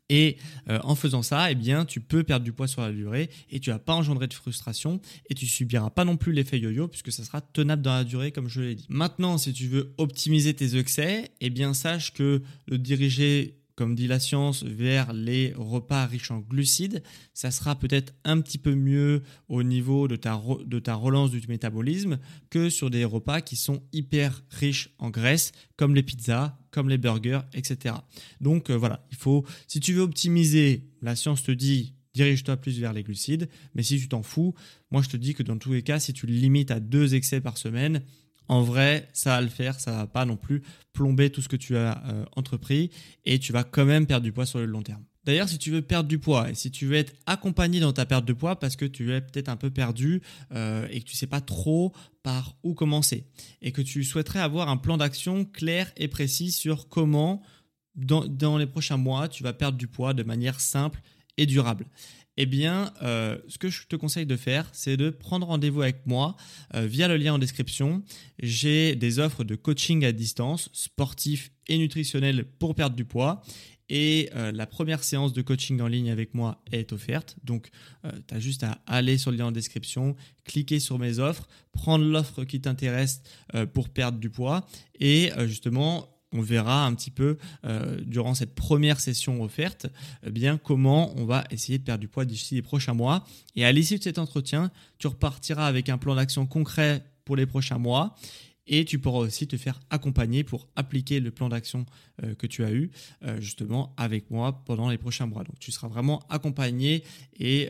Et 0.09 0.37
euh, 0.69 0.79
en 0.83 0.95
faisant 0.95 1.21
ça, 1.21 1.51
eh 1.51 1.55
bien, 1.55 1.85
tu 1.85 2.01
peux 2.01 2.23
perdre 2.23 2.43
du 2.43 2.51
poids 2.51 2.67
sur 2.67 2.81
la 2.81 2.91
durée 2.91 3.29
et 3.51 3.59
tu 3.59 3.69
vas 3.69 3.79
pas 3.79 3.93
engendrer 3.93 4.27
de 4.27 4.33
frustration 4.33 4.99
et 5.29 5.35
tu 5.35 5.45
subiras 5.45 5.91
pas 5.91 6.03
non 6.03 6.17
plus 6.17 6.31
l'effet 6.33 6.59
yo-yo 6.59 6.87
puisque 6.87 7.11
ça 7.11 7.23
sera 7.23 7.41
tenable 7.41 7.83
dans 7.83 7.93
la 7.93 8.03
durée 8.03 8.31
comme 8.31 8.47
je 8.47 8.61
l'ai 8.61 8.75
dit. 8.75 8.85
Maintenant, 8.89 9.37
si 9.37 9.53
tu 9.53 9.67
veux 9.67 9.93
optimiser 9.97 10.53
tes 10.55 10.77
excès, 10.77 11.31
eh 11.41 11.49
bien, 11.49 11.73
sache 11.73 12.13
que 12.13 12.41
le 12.67 12.77
diriger 12.77 13.58
comme 13.79 13.95
dit 13.95 14.07
la 14.07 14.19
science, 14.19 14.63
vers 14.63 15.13
les 15.13 15.53
repas 15.55 16.05
riches 16.05 16.31
en 16.31 16.39
glucides, 16.39 17.01
ça 17.33 17.49
sera 17.49 17.79
peut-être 17.79 18.13
un 18.25 18.41
petit 18.41 18.57
peu 18.57 18.75
mieux 18.75 19.23
au 19.47 19.63
niveau 19.63 20.09
de 20.09 20.17
ta, 20.17 20.33
relance 20.35 21.31
du 21.31 21.41
métabolisme 21.47 22.19
que 22.49 22.69
sur 22.69 22.89
des 22.89 23.05
repas 23.05 23.39
qui 23.39 23.55
sont 23.55 23.81
hyper 23.93 24.43
riches 24.49 24.89
en 24.97 25.09
graisse, 25.09 25.53
comme 25.77 25.95
les 25.95 26.03
pizzas, 26.03 26.59
comme 26.71 26.89
les 26.89 26.97
burgers, 26.97 27.39
etc. 27.53 27.95
Donc 28.41 28.69
euh, 28.69 28.75
voilà, 28.75 29.07
il 29.11 29.15
faut, 29.15 29.45
si 29.65 29.79
tu 29.79 29.93
veux 29.93 30.01
optimiser, 30.01 30.83
la 31.01 31.15
science 31.15 31.43
te 31.43 31.53
dit 31.53 31.93
dirige-toi 32.13 32.57
plus 32.57 32.81
vers 32.81 32.91
les 32.91 33.03
glucides, 33.03 33.47
mais 33.75 33.83
si 33.83 33.97
tu 33.97 34.09
t'en 34.09 34.23
fous, 34.23 34.53
moi 34.91 35.01
je 35.01 35.07
te 35.07 35.15
dis 35.15 35.33
que 35.33 35.43
dans 35.43 35.57
tous 35.57 35.71
les 35.71 35.83
cas, 35.83 36.01
si 36.01 36.11
tu 36.11 36.25
limites 36.25 36.71
à 36.71 36.81
deux 36.81 37.15
excès 37.15 37.39
par 37.39 37.57
semaine, 37.57 38.03
en 38.49 38.63
vrai, 38.63 39.07
ça 39.13 39.35
va 39.35 39.41
le 39.41 39.47
faire, 39.47 39.79
ça 39.79 39.91
va 39.91 40.07
pas 40.07 40.25
non 40.25 40.35
plus 40.35 40.63
plomber 40.91 41.29
tout 41.29 41.41
ce 41.41 41.47
que 41.47 41.55
tu 41.55 41.77
as 41.77 42.03
euh, 42.07 42.25
entrepris 42.35 42.89
et 43.23 43.39
tu 43.39 43.53
vas 43.53 43.63
quand 43.63 43.85
même 43.85 44.07
perdre 44.07 44.23
du 44.23 44.31
poids 44.31 44.47
sur 44.47 44.59
le 44.59 44.65
long 44.65 44.81
terme. 44.81 45.03
D'ailleurs, 45.23 45.47
si 45.47 45.59
tu 45.59 45.69
veux 45.69 45.83
perdre 45.83 46.09
du 46.09 46.17
poids 46.17 46.49
et 46.49 46.55
si 46.55 46.71
tu 46.71 46.87
veux 46.87 46.95
être 46.95 47.13
accompagné 47.27 47.79
dans 47.79 47.93
ta 47.93 48.07
perte 48.07 48.25
de 48.25 48.33
poids 48.33 48.59
parce 48.59 48.75
que 48.75 48.85
tu 48.85 49.13
es 49.13 49.21
peut-être 49.21 49.49
un 49.49 49.55
peu 49.55 49.69
perdu 49.69 50.21
euh, 50.51 50.87
et 50.89 51.01
que 51.01 51.05
tu 51.05 51.15
sais 51.15 51.27
pas 51.27 51.41
trop 51.41 51.93
par 52.23 52.55
où 52.63 52.73
commencer 52.73 53.27
et 53.61 53.71
que 53.71 53.81
tu 53.81 54.03
souhaiterais 54.03 54.39
avoir 54.39 54.69
un 54.69 54.77
plan 54.77 54.97
d'action 54.97 55.45
clair 55.45 55.91
et 55.95 56.07
précis 56.07 56.51
sur 56.51 56.89
comment 56.89 57.43
dans 57.95 58.57
les 58.57 58.65
prochains 58.65 58.97
mois 58.97 59.27
tu 59.27 59.43
vas 59.43 59.53
perdre 59.53 59.77
du 59.77 59.87
poids 59.87 60.13
de 60.13 60.23
manière 60.23 60.59
simple 60.59 61.01
et 61.37 61.45
durable 61.45 61.85
eh 62.41 62.45
bien, 62.45 62.93
euh, 63.01 63.37
ce 63.49 63.57
que 63.57 63.69
je 63.69 63.85
te 63.85 63.97
conseille 63.97 64.25
de 64.25 64.37
faire, 64.37 64.69
c'est 64.71 64.95
de 64.95 65.09
prendre 65.09 65.45
rendez-vous 65.45 65.81
avec 65.81 66.05
moi 66.05 66.37
euh, 66.73 66.85
via 66.85 67.09
le 67.09 67.17
lien 67.17 67.33
en 67.33 67.37
description. 67.37 68.01
J'ai 68.41 68.95
des 68.95 69.19
offres 69.19 69.43
de 69.43 69.55
coaching 69.55 70.05
à 70.05 70.13
distance, 70.13 70.69
sportif 70.71 71.51
et 71.67 71.77
nutritionnel 71.77 72.45
pour 72.45 72.75
perdre 72.75 72.95
du 72.95 73.03
poids. 73.03 73.41
Et 73.89 74.29
euh, 74.35 74.53
la 74.53 74.67
première 74.67 75.03
séance 75.03 75.33
de 75.33 75.41
coaching 75.41 75.81
en 75.81 75.87
ligne 75.87 76.11
avec 76.11 76.33
moi 76.33 76.63
est 76.71 76.93
offerte. 76.93 77.35
Donc, 77.43 77.71
tu 78.29 78.33
as 78.33 78.39
juste 78.39 78.63
à 78.63 78.79
aller 78.87 79.17
sur 79.17 79.31
le 79.31 79.37
lien 79.37 79.47
en 79.47 79.51
description, 79.51 80.15
cliquer 80.45 80.79
sur 80.79 80.97
mes 80.97 81.19
offres, 81.19 81.45
prendre 81.73 82.05
l'offre 82.05 82.45
qui 82.45 82.61
t'intéresse 82.61 83.21
pour 83.73 83.89
perdre 83.89 84.17
du 84.17 84.29
poids 84.29 84.65
et 84.97 85.31
justement 85.47 86.07
on 86.31 86.41
verra 86.41 86.85
un 86.85 86.93
petit 86.93 87.11
peu 87.11 87.37
euh, 87.65 87.99
durant 88.01 88.35
cette 88.35 88.53
première 88.53 88.99
session 88.99 89.41
offerte 89.41 89.87
eh 90.25 90.31
bien 90.31 90.57
comment 90.57 91.13
on 91.17 91.25
va 91.25 91.43
essayer 91.49 91.77
de 91.77 91.83
perdre 91.83 92.01
du 92.01 92.07
poids 92.07 92.25
d'ici 92.25 92.55
les 92.55 92.61
prochains 92.61 92.93
mois. 92.93 93.25
Et 93.55 93.65
à 93.65 93.71
l'issue 93.71 93.97
de 93.97 94.03
cet 94.03 94.19
entretien, 94.19 94.71
tu 94.97 95.07
repartiras 95.07 95.65
avec 95.65 95.89
un 95.89 95.97
plan 95.97 96.15
d'action 96.15 96.45
concret 96.45 97.03
pour 97.25 97.35
les 97.35 97.45
prochains 97.45 97.77
mois. 97.77 98.15
Et 98.71 98.85
tu 98.85 98.99
pourras 98.99 99.17
aussi 99.19 99.47
te 99.47 99.57
faire 99.57 99.79
accompagner 99.89 100.43
pour 100.43 100.67
appliquer 100.75 101.19
le 101.19 101.31
plan 101.31 101.49
d'action 101.49 101.87
euh, 102.23 102.35
que 102.35 102.45
tu 102.45 102.63
as 102.63 102.71
eu 102.71 102.91
euh, 103.23 103.41
justement 103.41 103.95
avec 103.97 104.29
moi 104.29 104.63
pendant 104.65 104.91
les 104.91 104.99
prochains 104.99 105.25
mois. 105.25 105.43
Donc 105.43 105.57
tu 105.59 105.71
seras 105.71 105.87
vraiment 105.87 106.21
accompagné 106.29 107.03
et, 107.39 107.69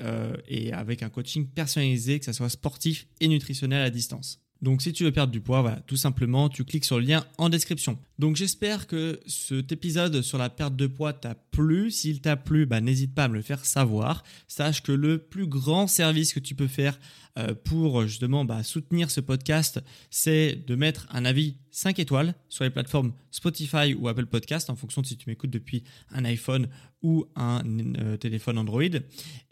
et 0.50 0.74
avec 0.74 1.02
un 1.02 1.10
coaching 1.10 1.48
personnalisé, 1.48 2.20
que 2.20 2.26
ce 2.26 2.34
soit 2.34 2.50
sportif 2.50 3.08
et 3.22 3.30
nutritionnel 3.30 3.82
à 3.82 3.90
distance. 3.90 4.42
Donc 4.62 4.82
si 4.82 4.92
tu 4.92 5.06
veux 5.06 5.12
perdre 5.12 5.32
du 5.32 5.40
poids, 5.40 5.62
voilà, 5.62 5.78
tout 5.88 5.96
simplement, 5.96 6.50
tu 6.50 6.66
cliques 6.66 6.86
sur 6.86 7.00
le 7.00 7.06
lien 7.06 7.26
en 7.38 7.50
description. 7.50 7.98
Donc 8.18 8.36
j'espère 8.36 8.88
que 8.88 9.20
cet 9.26 9.72
épisode 9.72 10.22
sur 10.22 10.38
la 10.38 10.50
perte 10.50 10.76
de 10.76 10.88
poids 10.88 11.14
t'a 11.14 11.36
plu. 11.36 11.92
S'il 11.92 12.20
t'a 12.20 12.36
plu, 12.36 12.66
bah, 12.66 12.82
n'hésite 12.82 13.16
pas 13.16 13.26
à 13.26 13.28
me 13.30 13.36
le 13.36 13.42
faire 13.42 13.66
savoir. 13.66 14.24
Sache 14.48 14.84
que 14.84 14.92
le 14.92 15.18
plus 15.18 15.48
grand 15.48 15.88
service 15.88 16.34
que 16.34 16.42
tu 16.42 16.56
peux 16.56 16.68
faire 16.68 17.00
euh, 17.38 17.54
pour 17.64 18.06
justement 18.06 18.44
bah, 18.44 18.64
soutenir 18.64 19.12
ce 19.12 19.22
podcast, 19.22 19.80
c'est 20.10 20.56
de 20.68 20.76
mettre 20.76 21.08
un 21.12 21.24
avis 21.24 21.56
5 21.72 22.00
étoiles 22.00 22.36
sur 22.50 22.66
les 22.66 22.70
plateformes 22.70 23.14
Spotify 23.32 23.94
ou 23.94 24.10
Apple 24.10 24.26
Podcast, 24.26 24.70
en 24.70 24.76
fonction 24.76 25.02
de 25.02 25.08
si 25.08 25.16
tu 25.16 25.30
m'écoutes 25.30 25.52
depuis 25.52 25.84
un 26.12 26.26
iPhone 26.26 26.68
ou 27.02 27.26
un 27.36 27.64
euh, 27.98 28.18
téléphone 28.18 28.58
Android. 28.58 28.84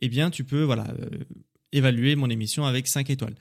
Eh 0.02 0.10
bien, 0.10 0.30
tu 0.32 0.44
peux 0.44 0.70
euh, 0.70 0.84
évaluer 1.72 2.16
mon 2.16 2.30
émission 2.30 2.66
avec 2.66 2.88
5 2.88 3.10
étoiles. 3.10 3.36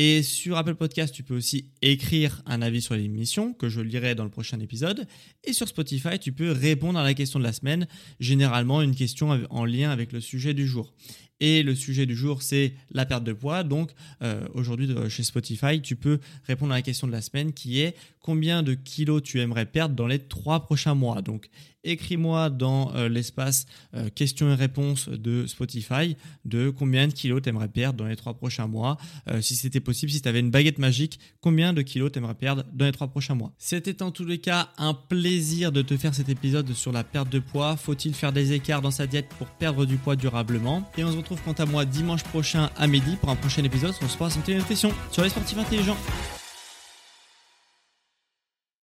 Et 0.00 0.22
sur 0.22 0.56
Apple 0.56 0.76
Podcast, 0.76 1.12
tu 1.12 1.24
peux 1.24 1.34
aussi 1.34 1.72
écrire 1.82 2.40
un 2.46 2.62
avis 2.62 2.80
sur 2.80 2.94
l'émission 2.94 3.52
que 3.52 3.68
je 3.68 3.80
lirai 3.80 4.14
dans 4.14 4.22
le 4.22 4.30
prochain 4.30 4.60
épisode. 4.60 5.08
Et 5.42 5.52
sur 5.52 5.66
Spotify, 5.66 6.20
tu 6.20 6.30
peux 6.30 6.52
répondre 6.52 7.00
à 7.00 7.02
la 7.02 7.14
question 7.14 7.40
de 7.40 7.44
la 7.44 7.52
semaine, 7.52 7.88
généralement 8.20 8.80
une 8.80 8.94
question 8.94 9.36
en 9.50 9.64
lien 9.64 9.90
avec 9.90 10.12
le 10.12 10.20
sujet 10.20 10.54
du 10.54 10.68
jour. 10.68 10.94
Et 11.40 11.62
le 11.62 11.74
sujet 11.74 12.04
du 12.04 12.16
jour, 12.16 12.42
c'est 12.42 12.74
la 12.90 13.06
perte 13.06 13.22
de 13.22 13.32
poids. 13.32 13.62
Donc 13.62 13.92
euh, 14.22 14.46
aujourd'hui, 14.54 14.88
chez 15.08 15.22
Spotify, 15.22 15.80
tu 15.80 15.94
peux 15.94 16.18
répondre 16.44 16.72
à 16.72 16.76
la 16.76 16.82
question 16.82 17.06
de 17.06 17.12
la 17.12 17.22
semaine 17.22 17.52
qui 17.52 17.80
est 17.80 17.96
combien 18.20 18.62
de 18.62 18.74
kilos 18.74 19.22
tu 19.22 19.40
aimerais 19.40 19.66
perdre 19.66 19.94
dans 19.94 20.06
les 20.06 20.18
trois 20.18 20.64
prochains 20.64 20.94
mois? 20.94 21.22
Donc 21.22 21.48
écris-moi 21.84 22.50
dans 22.50 22.92
euh, 22.94 23.08
l'espace 23.08 23.66
euh, 23.94 24.10
questions 24.10 24.50
et 24.50 24.54
réponses 24.54 25.08
de 25.08 25.46
Spotify 25.46 26.16
de 26.44 26.70
combien 26.70 27.06
de 27.06 27.12
kilos 27.12 27.40
tu 27.40 27.48
aimerais 27.48 27.68
perdre 27.68 27.98
dans 27.98 28.06
les 28.06 28.16
trois 28.16 28.34
prochains 28.34 28.66
mois. 28.66 28.98
si 29.40 29.54
c'était 29.54 29.80
possible, 29.88 30.12
si 30.12 30.20
tu 30.20 30.28
avais 30.28 30.40
une 30.40 30.50
baguette 30.50 30.78
magique, 30.78 31.18
combien 31.40 31.72
de 31.72 31.80
kilos 31.80 32.12
tu 32.12 32.18
aimerais 32.18 32.34
perdre 32.34 32.62
dans 32.74 32.84
les 32.84 32.92
trois 32.92 33.08
prochains 33.08 33.34
mois? 33.34 33.54
C'était 33.56 34.02
en 34.02 34.10
tous 34.10 34.26
les 34.26 34.36
cas 34.36 34.68
un 34.76 34.92
plaisir 34.92 35.72
de 35.72 35.80
te 35.80 35.96
faire 35.96 36.14
cet 36.14 36.28
épisode 36.28 36.74
sur 36.74 36.92
la 36.92 37.04
perte 37.04 37.30
de 37.30 37.38
poids. 37.38 37.78
Faut-il 37.78 38.12
faire 38.12 38.34
des 38.34 38.52
écarts 38.52 38.82
dans 38.82 38.90
sa 38.90 39.06
diète 39.06 39.30
pour 39.38 39.46
perdre 39.46 39.86
du 39.86 39.96
poids 39.96 40.14
durablement? 40.14 40.86
Et 40.98 41.04
on 41.04 41.10
se 41.10 41.16
retrouve 41.16 41.40
quant 41.42 41.54
à 41.54 41.64
moi 41.64 41.86
dimanche 41.86 42.22
prochain 42.22 42.68
à 42.76 42.86
midi 42.86 43.16
pour 43.18 43.30
un 43.30 43.36
prochain 43.36 43.64
épisode 43.64 43.94
sur 43.94 44.10
Sport 44.10 44.30
Santé 44.30 44.52
et 44.52 44.56
Nutrition 44.56 44.92
sur 45.10 45.22
les 45.22 45.30
sportifs 45.30 45.56
intelligents. 45.56 45.96